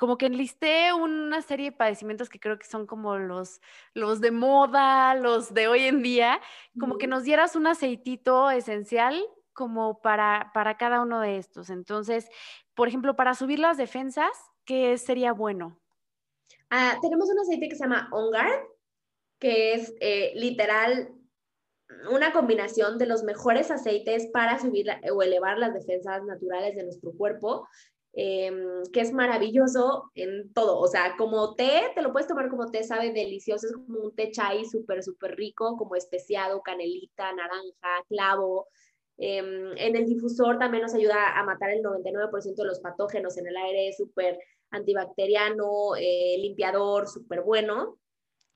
[0.00, 3.60] como que enlisté una serie de padecimientos que creo que son como los,
[3.92, 6.40] los de moda, los de hoy en día,
[6.78, 9.22] como que nos dieras un aceitito esencial
[9.52, 11.68] como para, para cada uno de estos.
[11.68, 12.30] Entonces,
[12.74, 14.30] por ejemplo, para subir las defensas,
[14.64, 15.78] ¿qué sería bueno?
[16.70, 18.64] Ah, tenemos un aceite que se llama On Guard,
[19.38, 21.12] que es eh, literal
[22.10, 27.12] una combinación de los mejores aceites para subir o elevar las defensas naturales de nuestro
[27.12, 27.66] cuerpo.
[28.12, 32.68] Em, que es maravilloso en todo, o sea, como té, te lo puedes tomar como
[32.68, 38.04] té, sabe delicioso, es como un té chai súper, súper rico, como especiado, canelita, naranja,
[38.08, 38.66] clavo.
[39.16, 43.46] Em, en el difusor también nos ayuda a matar el 99% de los patógenos en
[43.46, 44.38] el aire, súper
[44.70, 47.98] antibacteriano, eh, limpiador, súper bueno.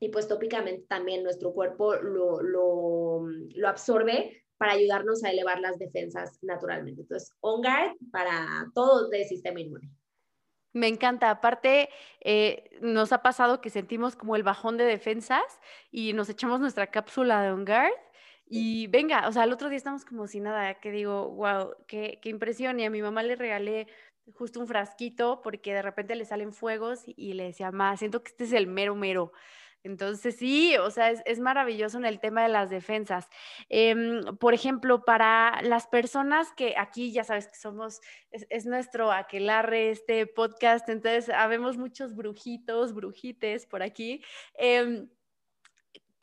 [0.05, 5.79] Y pues tópicamente también nuestro cuerpo lo, lo, lo absorbe para ayudarnos a elevar las
[5.79, 7.01] defensas naturalmente.
[7.01, 9.89] Entonces, On Guard para todo el sistema inmune.
[10.75, 11.31] Me encanta.
[11.31, 11.89] Aparte,
[12.21, 15.43] eh, nos ha pasado que sentimos como el bajón de defensas
[15.91, 17.95] y nos echamos nuestra cápsula de On Guard
[18.45, 22.19] y venga, o sea, el otro día estamos como sin nada, que digo, wow, qué,
[22.21, 22.79] qué impresión.
[22.79, 23.87] Y a mi mamá le regalé
[24.33, 28.31] justo un frasquito porque de repente le salen fuegos y, le decía, mamá, siento que
[28.31, 29.33] este es el mero mero.
[29.85, 33.29] Entonces, sí, o sea, es, maravilloso en el tema de las defensas.
[33.69, 39.91] Em, por ejemplo, para las personas que aquí ya sabes que somos, es, nuestro aquelarre
[39.91, 44.25] este podcast, entonces habemos muchos brujitos, brujites por aquí.
[44.55, 45.11] Em,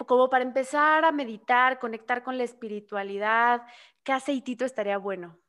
[0.08, 3.62] como para empezar a meditar, conectar con la espiritualidad,
[4.04, 5.40] ¿qué aceitito estaría bueno?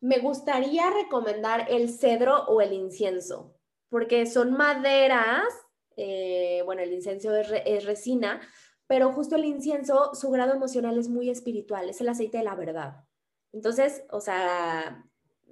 [0.00, 3.58] Me gustaría recomendar el cedro o el incienso,
[3.90, 5.65] porque son maderas
[5.96, 8.40] eh, bueno, el incienso es, resina,
[8.86, 12.54] pero justo el incienso, su grado emocional es muy espiritual, es el aceite de la
[12.54, 13.04] verdad.
[13.52, 15.04] Entonces, o sea,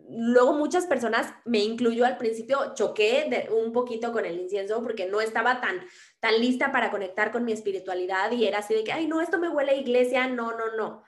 [0.08, 5.20] luego muchas personas, me incluyó al principio, choqué un poquito con el incienso porque no
[5.20, 5.80] estaba tan,
[6.20, 9.38] tan lista para conectar con mi espiritualidad y era así de que, ay, no, esto
[9.38, 11.02] me huele a iglesia, no, no, no.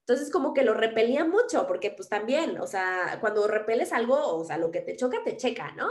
[0.00, 4.44] Entonces como que lo repelía mucho porque pues también, o sea, cuando repeles algo, o
[4.44, 5.88] sea, lo que te choca, te checa, ¿no?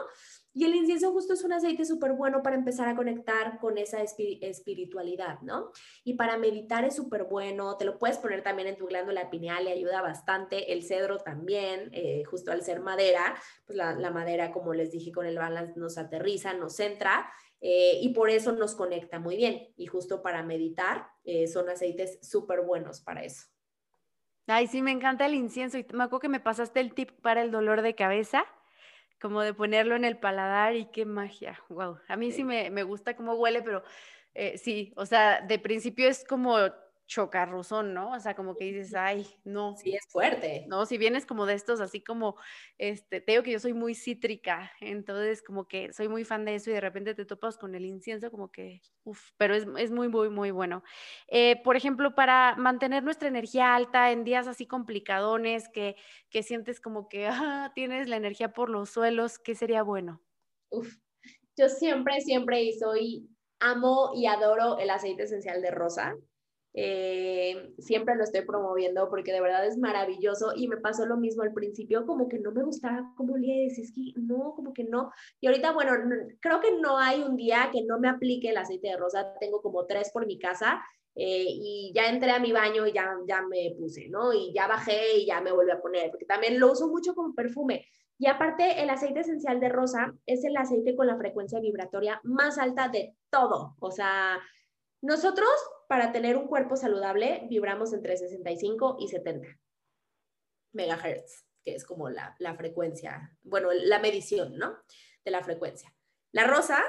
[0.54, 4.02] Y el incienso justo es un aceite súper bueno para empezar a conectar con esa
[4.02, 5.72] espiritualidad, ¿no?
[6.04, 9.64] Y para meditar es súper bueno, te lo puedes poner también en tu glándula pineal,
[9.64, 13.36] le ayuda bastante, el cedro también, eh, justo al ser madera,
[13.66, 17.32] pues la, madera, como les dije, con el balance nos aterriza, nos centra.
[17.64, 19.72] Eh, y por eso nos conecta muy bien.
[19.78, 23.46] Y justo para meditar eh, son aceites súper buenos para eso.
[24.48, 25.78] Ay, sí, me encanta el incienso.
[25.78, 28.46] Y me que me pasaste el tip para el dolor de cabeza
[29.22, 32.00] como de ponerlo en el paladar y qué magia, wow.
[32.08, 33.84] A mí sí, me, me, gusta cómo huele, pero
[34.34, 36.58] eh, sí, o sea, de principio es como
[37.12, 38.12] chocarruzón, ¿no?
[38.14, 39.76] O sea, como que dices, ay, no.
[39.76, 40.64] Sí, es fuerte.
[40.70, 42.38] No, si vienes como de estos, así como,
[42.78, 46.56] este, te digo que yo soy muy cítrica, entonces como que soy muy fan de
[46.56, 49.92] eso y de repente te topas con el incienso, como que, uff, pero es, es,
[49.92, 50.84] muy, muy, muy bueno.
[51.28, 55.98] Eh, por ejemplo, para mantener nuestra energía alta en días así complicadones, que,
[56.30, 60.22] que sientes como que ah, tienes la energía por los suelos, ¿qué sería bueno?
[60.70, 60.96] Uf,
[61.58, 66.16] yo siempre, siempre y soy, amo y adoro el aceite esencial de rosa
[66.74, 71.44] eh, siempre lo estoy promoviendo porque de verdad es maravilloso y me pasó lo mismo
[71.44, 75.12] al principio, como que no me gustaba cómo olía es que no, como que no.
[75.40, 75.94] Y ahorita, bueno,
[76.40, 79.62] creo que no hay un día que no me aplique el aceite de rosa, tengo
[79.62, 80.82] como tres por mi casa
[81.16, 84.34] eh, y ya entré a mi baño y ya, ya me puse, ¿no?
[84.34, 87.36] Y ya bajé y ya me volví a poner, porque también lo uso mucho como
[87.36, 87.86] perfume.
[88.18, 92.60] Y aparte, el aceite esencial de rosa es el aceite con la frecuencia vibratoria más
[92.60, 93.76] alta de todo.
[93.80, 94.40] O sea,
[95.02, 95.50] nosotros
[95.88, 99.48] para tener un cuerpo saludable vibramos entre 65 y 70
[100.74, 104.78] megahertz, que es como la, frecuencia, bueno, la medición, ¿no?
[105.26, 105.94] De la frecuencia.
[106.32, 106.82] La rosa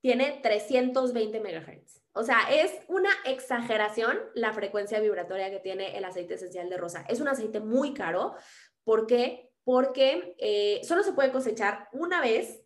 [0.00, 2.02] tiene 320 megahertz.
[2.12, 7.04] O sea, es una exageración la frecuencia vibratoria que tiene el aceite esencial de rosa.
[7.08, 8.34] Es un aceite muy caro.
[8.84, 9.50] ¿Por qué?
[9.64, 12.62] Porque eh, solo se puede cosechar una vez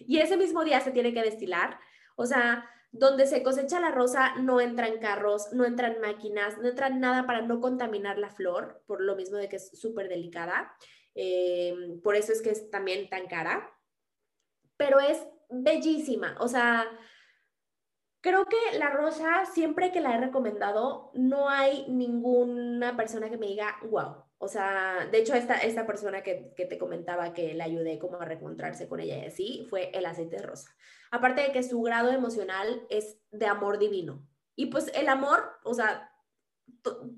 [0.00, 1.78] y ese mismo día se tiene que destilar.
[2.16, 7.00] O sea, donde se cosecha la rosa no entran carros, no entran máquinas, no entran
[7.00, 10.76] nada para no contaminar la flor, por lo mismo de que es súper delicada.
[11.14, 13.72] Eh, por eso es que es también tan cara.
[14.76, 16.86] Pero es bellísima, o sea,
[18.26, 23.46] Creo que la rosa, siempre que la he recomendado, no hay ninguna persona que me
[23.46, 24.25] diga, wow.
[24.38, 28.20] O sea, de hecho, esta, esta persona que, que te comentaba que le ayudé como
[28.20, 30.74] a reencontrarse con ella y así, fue el aceite de rosa.
[31.10, 34.26] Aparte de que su grado emocional es de amor divino.
[34.54, 36.12] Y pues el amor, o sea,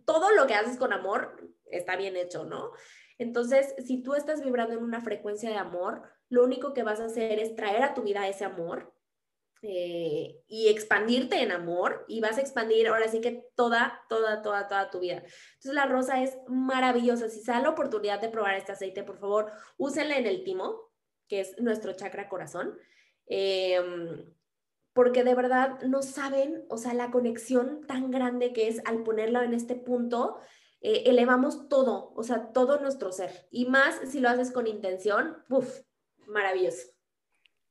[0.04, 2.72] todo lo que haces con amor está bien hecho, ¿no?
[3.18, 7.06] Entonces, si tú estás vibrando en una frecuencia de amor, lo único que vas a
[7.06, 8.94] hacer es traer a tu vida ese amor
[9.62, 14.68] eh, y expandirte en amor y vas a expandir ahora sí que toda, toda, toda,
[14.68, 15.16] toda tu vida.
[15.16, 17.28] Entonces la rosa es maravillosa.
[17.28, 20.92] Si se da la oportunidad de probar este aceite, por favor, úsenla en el timo,
[21.28, 22.78] que es nuestro chakra corazón.
[23.26, 24.32] Em,
[24.92, 29.44] porque de verdad no saben, o sea, la conexión tan grande que es al ponerla
[29.44, 30.38] en este punto,
[30.80, 33.48] eh, elevamos todo, o sea, todo nuestro ser.
[33.50, 35.80] Y más si lo haces con intención, ¡puf!
[36.26, 36.97] Maravilloso.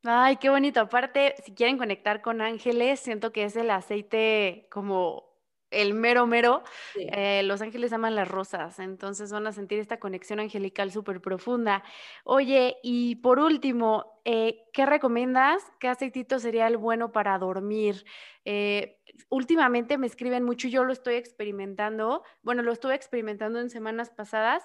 [0.04, 0.80] Ay, qué bonito.
[0.80, 5.26] Aparte, si quieren conectar con ángeles, siento que es el aceite como
[5.70, 6.64] el mero mero.
[7.08, 11.84] Eh, los ángeles aman las rosas, entonces van a sentir esta conexión angelical súper profunda.
[12.24, 15.64] Oye, y por último, eh, ¿qué recomiendas?
[15.80, 18.06] ¿Qué aceitito sería el bueno para dormir?
[18.46, 24.10] Eh, últimamente me escriben mucho, yo lo estoy experimentando, bueno, lo estuve experimentando en semanas
[24.10, 24.64] pasadas,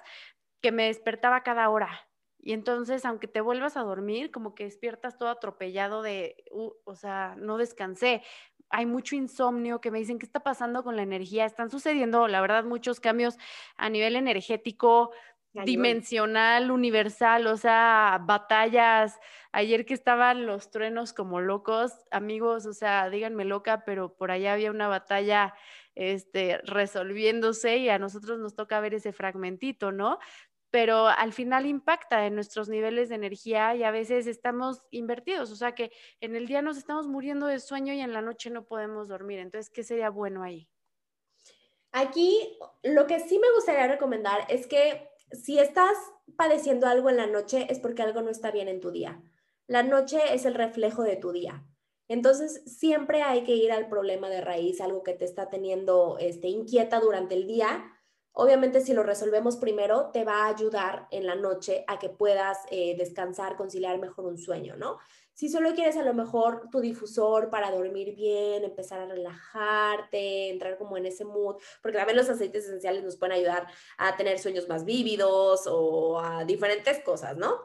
[0.61, 2.12] que me despertaba cada hora.
[2.45, 7.35] Y entonces, aunque te vuelvas a dormir, como que despiertas todo atropellado de, o sea,
[7.39, 8.21] no descansé.
[8.69, 11.45] Hay mucho insomnio que me dicen, ¿qué está pasando con la energía?
[11.45, 13.37] Están sucediendo, la verdad, muchos cambios
[13.77, 15.11] a nivel energético,
[15.53, 19.19] dimensional, universal, o sea, batallas.
[19.53, 24.53] Ayer que estaban los truenos como locos, amigos, o sea, díganme loca, pero por allá
[24.53, 25.53] había una batalla
[25.95, 30.19] este, resolviéndose y a nosotros nos toca ver ese fragmentito, ¿no?
[30.73, 35.55] Pero al final impacta en nuestros niveles de energía y a veces estamos invertidos, o
[35.55, 38.65] sea que en el día nos estamos muriendo de sueño y en la noche no
[38.65, 39.37] podemos dormir.
[39.37, 40.67] Entonces, ¿qué sería bueno ahí?
[41.91, 45.95] Aquí lo que sí me gustaría recomendar es que si estás
[46.37, 49.21] padeciendo algo en la noche es porque algo no está bien en tu día.
[49.67, 51.63] La noche es el reflejo de tu día.
[52.07, 56.47] Entonces, siempre hay que ir al problema de raíz, algo que te está teniendo este,
[56.47, 57.92] inquieta durante el día
[58.35, 62.57] Obviamente si lo resolvemos primero, te va a ayudar en la noche a que puedas
[62.71, 64.97] eh, descansar, conciliar mejor un sueño, ¿no?
[65.35, 70.77] Si solo quieres a lo mejor tu difusor para dormir bien, empezar a relajarte, entrar
[70.77, 73.67] como en ese mood, porque también los aceites esenciales nos pueden ayudar
[73.97, 77.55] a tener sueños más vívidos o a diferentes cosas, ¿no?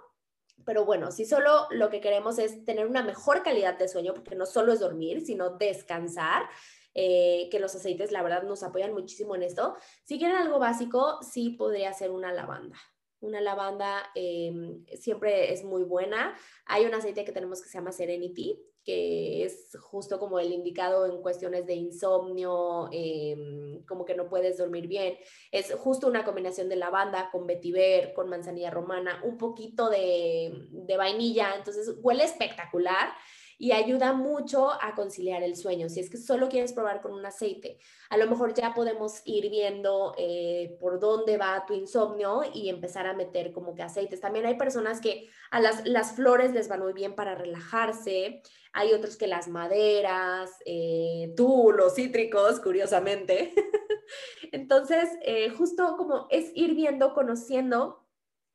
[0.65, 4.35] Pero bueno, si solo lo que queremos es tener una mejor calidad de sueño, porque
[4.35, 6.49] no solo es dormir, sino descansar,
[6.95, 9.77] eh, que los aceites, la verdad, nos apoyan muchísimo en esto.
[10.05, 12.79] Si quieren algo básico, sí podría ser una lavanda.
[13.21, 16.37] Una lavanda em, siempre es muy buena.
[16.67, 21.05] Hay un aceite que tenemos que se llama Serenity, que es justo como el indicado
[21.05, 25.17] en cuestiones de insomnio, em, como que no puedes dormir bien.
[25.51, 30.97] Es justo una combinación de lavanda con vetiver, con manzanilla romana, un poquito de, de
[30.97, 33.11] vainilla, entonces huele espectacular
[33.59, 35.89] y ayuda mucho a conciliar el sueño.
[35.89, 37.79] Si es que solo quieres probar con un aceite,
[38.09, 43.07] a lo mejor ya podemos ir viendo eh, por dónde va tu insomnio y empezar
[43.07, 44.21] a meter como que aceites.
[44.21, 48.43] También hay personas que a las, las flores les van muy bien para relajarse,
[48.73, 53.53] hay otros que las maderas, eh, tú los cítricos, curiosamente.
[54.53, 58.08] Entonces, eh, justo como es ir viendo, conociendo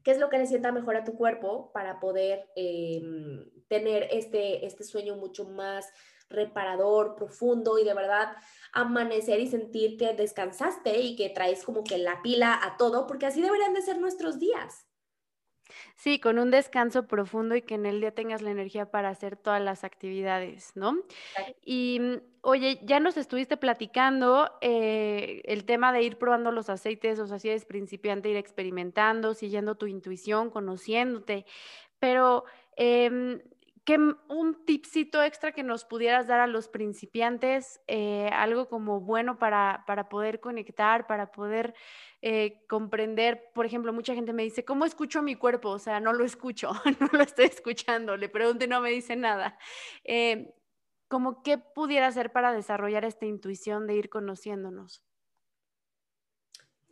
[0.03, 4.65] qué es lo que le sienta mejor a tu cuerpo para poder em, tener este,
[4.65, 5.87] este sueño mucho más
[6.29, 8.35] reparador, profundo y de verdad
[8.71, 13.27] amanecer y sentir que descansaste y que traes como que la pila a todo, porque
[13.27, 14.87] así deberían de ser nuestros días.
[15.95, 19.37] Sí, con un descanso profundo y que en el día tengas la energía para hacer
[19.37, 20.97] todas las actividades, ¿no?
[21.63, 27.19] Y mm, oye, ya nos estuviste platicando eh, el tema de ir probando los aceites,
[27.19, 31.45] o sea, si eres principiante, ir experimentando, siguiendo tu intuición, conociéndote,
[31.99, 32.43] pero
[32.75, 33.43] eh,
[33.85, 39.37] ¿qué, un tipcito extra que nos pudieras dar a los principiantes, eh, algo como bueno
[39.37, 41.73] para, para, poder conectar, para poder
[42.21, 45.69] eh, comprender, por ejemplo, mucha gente me dice, ¿cómo escucho mi cuerpo?
[45.69, 49.15] O sea, no lo escucho, no lo estoy escuchando, le pregunto y no me dice
[49.15, 49.57] nada.
[50.03, 50.53] Eh,
[51.09, 55.03] ¿Cómo qué pudiera hacer para desarrollar esta intuición de ir conociéndonos?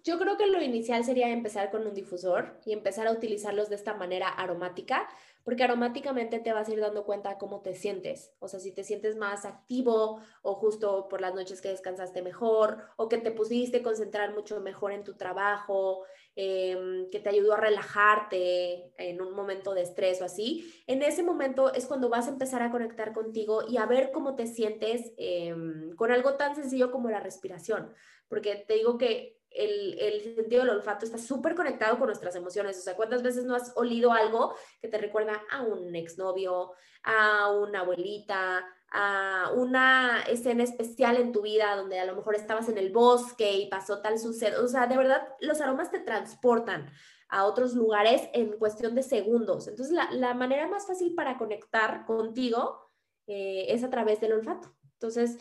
[0.04, 3.76] Yo creo que lo inicial sería empezar con un difusor y empezar a utilizarlos de
[3.76, 5.08] esta manera aromática,
[5.44, 8.84] porque aromáticamente te vas a ir dando cuenta cómo te sientes, o sea, si te
[8.84, 13.84] sientes más activo o justo por las noches que descansaste mejor o que te pusiste
[13.84, 16.04] concentrar mucho mejor en tu trabajo,
[16.36, 21.22] em, que te ayudó a relajarte en un momento de estrés o así, en ese
[21.24, 25.12] momento es cuando vas a empezar a conectar contigo y a ver cómo te sientes
[25.18, 27.94] em, con algo tan sencillo como la respiración,
[28.28, 32.78] porque te digo que el, sentido del olfato está súper conectado con nuestras emociones.
[32.78, 36.72] O sea, ¿cuántas veces no has olido algo que te recuerda a un exnovio,
[37.04, 42.70] a una abuelita, a una escena especial en tu vida donde a lo mejor estabas
[42.70, 44.64] en el bosque y pasó tal suceso?
[44.64, 46.90] O sea, de verdad, los aromas te transportan
[47.30, 49.68] a otros lugares en cuestión de segundos.
[49.68, 52.92] Entonces, la, manera más fácil para conectar contigo
[53.28, 54.76] eh, es a través del olfato.
[54.94, 55.38] Entonces,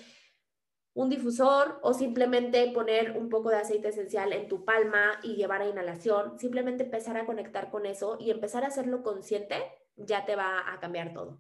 [0.95, 5.63] un difusor o simplemente poner un poco de aceite esencial en tu palma y llevar
[5.63, 9.57] a inhalación, simplemente empezar a conectar con eso y empezar a hacerlo consciente,
[9.97, 11.39] ya te va a cambiar todo.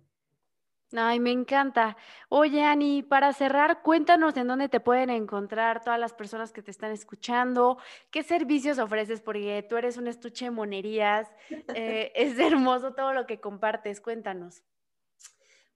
[0.92, 1.96] Ay, me encanta.
[2.28, 6.72] Oye, Ani, para cerrar, cuéntanos en dónde te pueden encontrar todas las personas que te
[6.72, 7.78] están escuchando,
[8.10, 11.32] qué servicios ofreces, porque tú eres un estuche de monerías,
[11.74, 14.64] eh, es hermoso todo lo que compartes, cuéntanos.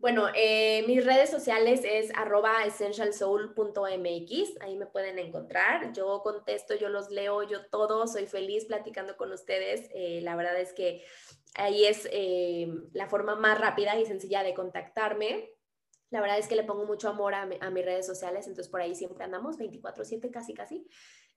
[0.04, 5.94] Bueno, eh, mis redes sociales es arroba essentialsoul.mx, ahí me pueden encontrar.
[5.94, 9.88] Yo contesto, yo los leo, yo todo, soy feliz platicando con ustedes.
[9.94, 11.02] Eh, la verdad es que
[11.54, 15.48] ahí es eh, la forma más rápida y sencilla de contactarme.
[16.10, 18.82] La verdad es que le pongo mucho amor a, a mis redes sociales, enton/ces por
[18.82, 20.86] ahí siempre andamos 24/7 casi casi.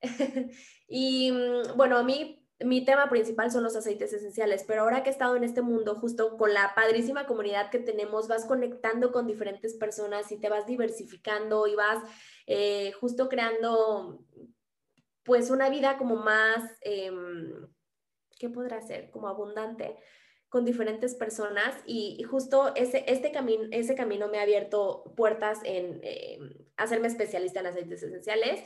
[0.88, 5.10] y mm, bueno, a mí mi tema principal son los aceites esenciales, pero ahora que
[5.10, 9.26] he estado en este mundo, justo con la padrísima comunidad que tenemos, vas conectando con
[9.26, 12.02] diferentes personas y te vas diversificando y vas
[12.46, 14.24] eh, justo creando
[15.22, 17.68] pues una vida como más, em,
[18.38, 19.10] ¿qué podrá ser?
[19.10, 19.96] Como abundante
[20.48, 26.00] con diferentes personas y, justo ese, este camino, ese camino me ha abierto puertas en
[26.78, 28.62] hacerme especialista en aceites esenciales,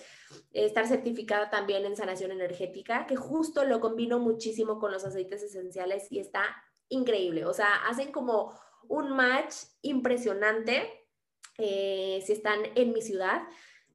[0.53, 6.13] estar certificada también en sanación energética, que justo lo combino muchísimo con los aceites esenciales
[6.13, 6.45] y está
[6.89, 7.47] increíble.
[7.47, 8.57] O sea, hacen como
[8.89, 10.89] un match impresionante
[11.59, 13.43] eh, si están en mi ciudad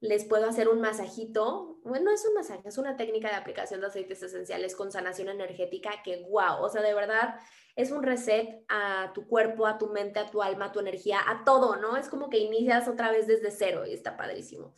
[0.02, 1.80] les puedo hacer un masajito.
[1.84, 5.30] Bueno, no es un masaje, es una técnica de aplicación de aceites esenciales con sanación
[5.30, 7.36] energética que, wow, o sea, de verdad
[7.76, 11.20] es un reset a tu cuerpo, a tu mente, a tu alma, a tu energía,
[11.28, 11.98] a todo, ¿no?
[11.98, 14.76] Es como que inicias otra vez desde cero y está padrísimo.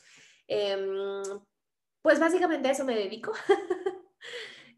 [0.48, 1.24] Em,
[2.02, 3.34] pues básicamente a eso me dedico.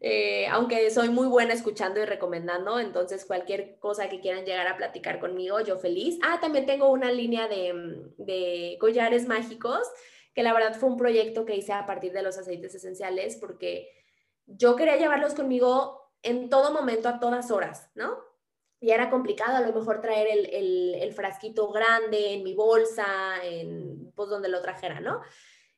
[0.04, 4.76] Eh, aunque soy muy buena escuchando y recomendando, entonces cualquier cosa que quieran llegar a
[4.76, 6.18] platicar conmigo, yo feliz.
[6.24, 9.88] Ah, también tengo una línea de, de collares mágicos
[10.34, 13.90] que la verdad fue un proyecto que hice a partir de los aceites esenciales porque
[14.46, 18.16] yo quería llevarlos conmigo en todo momento, a todas horas, ¿no?
[18.80, 23.06] Y era complicado a lo mejor traer el, frasquito grande en mi bolsa,
[23.44, 25.20] en, pues donde lo trajera, ¿no?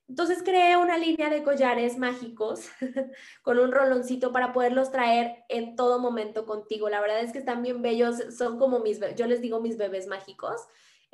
[0.09, 2.69] Entonces creé una línea de collares mágicos
[3.43, 6.91] con un roloncito para poderlos traer en todo momento contigo.
[6.91, 10.07] La verdad es que están bien bellos, son como mis, yo les digo mis bebés
[10.07, 10.61] mágicos.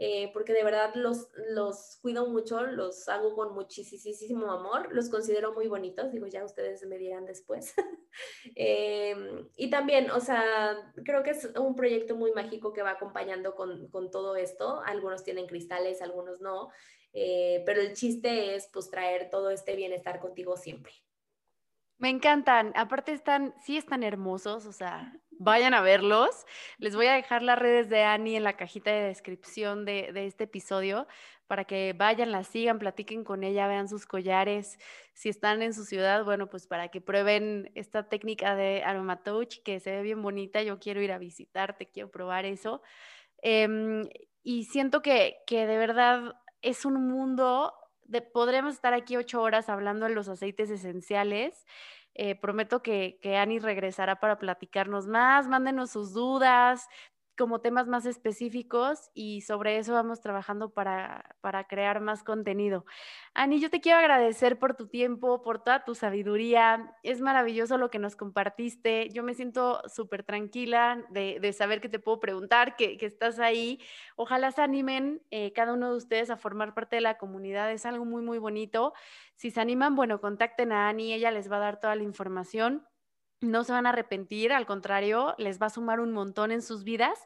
[0.03, 5.53] Eh, porque de verdad los, los cuido mucho, los hago con muchísimo amor, los considero
[5.53, 7.75] muy bonitos, digo, ya ustedes me dirán después.
[8.57, 10.75] Em, y también, o sea,
[11.05, 15.23] creo que es un proyecto muy mágico que va acompañando con, con todo esto, algunos
[15.23, 16.71] tienen cristales, algunos no,
[17.13, 20.93] eh, pero el chiste es pues traer todo este bienestar contigo siempre.
[21.99, 26.47] Me encantan, aparte están, sí están hermosos, o sea, vayan a verlos.
[26.79, 30.45] Les voy a dejar las redes de Annie en la cajita de descripción de, este
[30.45, 31.09] episodio
[31.47, 34.79] para que vayan, la sigan, platiquen con ella, vean sus collares.
[35.15, 39.81] Si están en su ciudad, bueno, pues para que prueben esta técnica de Aromatouch que
[39.81, 40.63] se ve bien bonita.
[40.63, 42.83] Yo quiero ir a visitarte, quiero probar eso.
[43.43, 44.09] Em,
[44.43, 47.73] y siento que, que de verdad es un mundo
[48.05, 51.65] de, podremos estar aquí ocho horas hablando de los aceites esenciales
[52.23, 55.49] eh, prometo que, que Ani regresará para platicarnos más.
[55.49, 56.87] Mándenos sus dudas,
[57.41, 62.85] como temas más específicos y sobre eso vamos trabajando para, para crear más contenido.
[63.33, 66.95] Ani, yo te quiero agradecer por tu tiempo, por toda tu sabiduría.
[67.03, 69.09] Es maravilloso lo que nos compartiste.
[69.09, 73.81] Yo me siento súper tranquila de, saber que te puedo preguntar, que, estás ahí.
[74.17, 77.73] Ojalá se animen eh, cada uno de ustedes a formar parte de la comunidad.
[77.73, 78.93] Es algo muy, muy bonito.
[79.35, 82.87] Si se animan, bueno, contacten a Ani, ella les va a dar toda la información
[83.41, 86.85] no se van a arrepentir, al contrario, les va a sumar un montón en sus
[86.85, 87.19] vidas.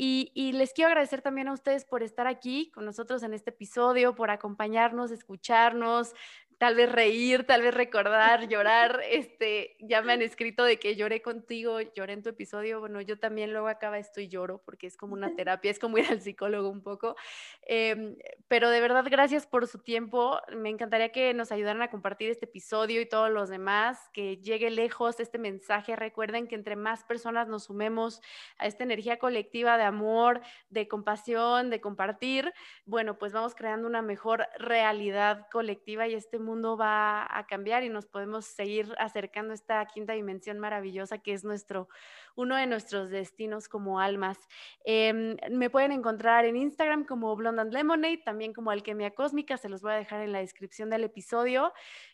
[0.00, 4.14] Y, les quiero agradecer también a ustedes por estar aquí con nosotros en este episodio,
[4.14, 6.14] por acompañarnos, escucharnos,
[6.58, 9.00] tal vez reír, tal vez recordar, llorar.
[9.08, 12.80] Este, ya me han escrito de que lloré contigo, lloré en tu episodio.
[12.80, 15.98] Bueno, yo también luego acaba esto y lloro porque es como una terapia, es como
[15.98, 17.14] ir al psicólogo un poco.
[17.62, 18.16] Em,
[18.48, 20.40] pero de verdad, gracias por su tiempo.
[20.56, 24.70] Me encantaría que nos ayudaran a compartir este episodio y todos los demás, que llegue
[24.70, 25.94] lejos este mensaje.
[25.94, 28.20] Recuerden que entre más personas nos sumemos
[28.58, 30.40] a esta energía colectiva de amor,
[30.70, 32.52] de compasión, de compartir,
[32.84, 37.88] bueno, pues vamos creando una mejor realidad colectiva y este mundo va a cambiar y
[37.88, 41.88] nos podemos seguir acercando a esta quinta dimensión maravillosa que es nuestro,
[42.36, 44.38] uno de nuestros destinos como almas.
[44.84, 49.68] Em, me pueden encontrar en Instagram como Blonde and Lemonade, también como Alquimia Cósmica, se
[49.68, 51.72] los voy a dejar en la descripción del episodio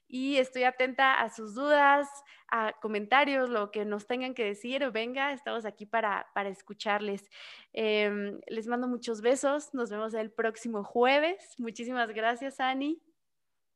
[0.09, 2.09] y estoy atenta a sus dudas,
[2.49, 4.89] a comentarios, lo que nos tengan que decir.
[4.91, 7.29] Venga, estamos aquí para, para escucharles.
[7.73, 9.75] Em, les mando muchos besos.
[9.75, 11.55] Nos vemos el próximo jueves.
[11.59, 13.14] Muchísimas gracias, Ani.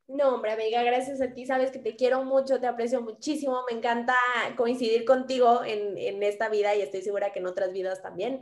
[0.09, 1.45] No, hombre, amiga, gracias a ti.
[1.45, 3.63] Sabes que te quiero mucho, te aprecio muchísimo.
[3.71, 4.15] Me encanta
[4.57, 8.41] coincidir contigo en, en esta vida y estoy segura que en otras vidas también.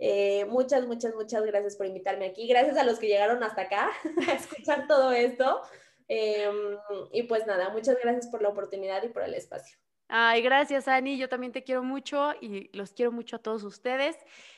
[0.00, 2.48] Eh, muchas, muchas, muchas gracias por invitarme aquí.
[2.48, 3.90] Gracias a los que llegaron hasta acá
[4.28, 5.62] a escuchar todo esto.
[6.08, 6.76] Em,
[7.12, 9.78] y pues nada, muchas gracias por la oportunidad y por el espacio.
[10.08, 11.16] Ay, gracias, Ani.
[11.16, 14.16] Yo también te quiero mucho y los quiero mucho a todos ustedes.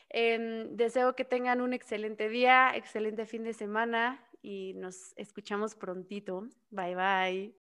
[0.09, 6.49] Em, deseo que tengan un excelente día, excelente fin de semana y nos escuchamos prontito.
[6.71, 7.57] Bye bye.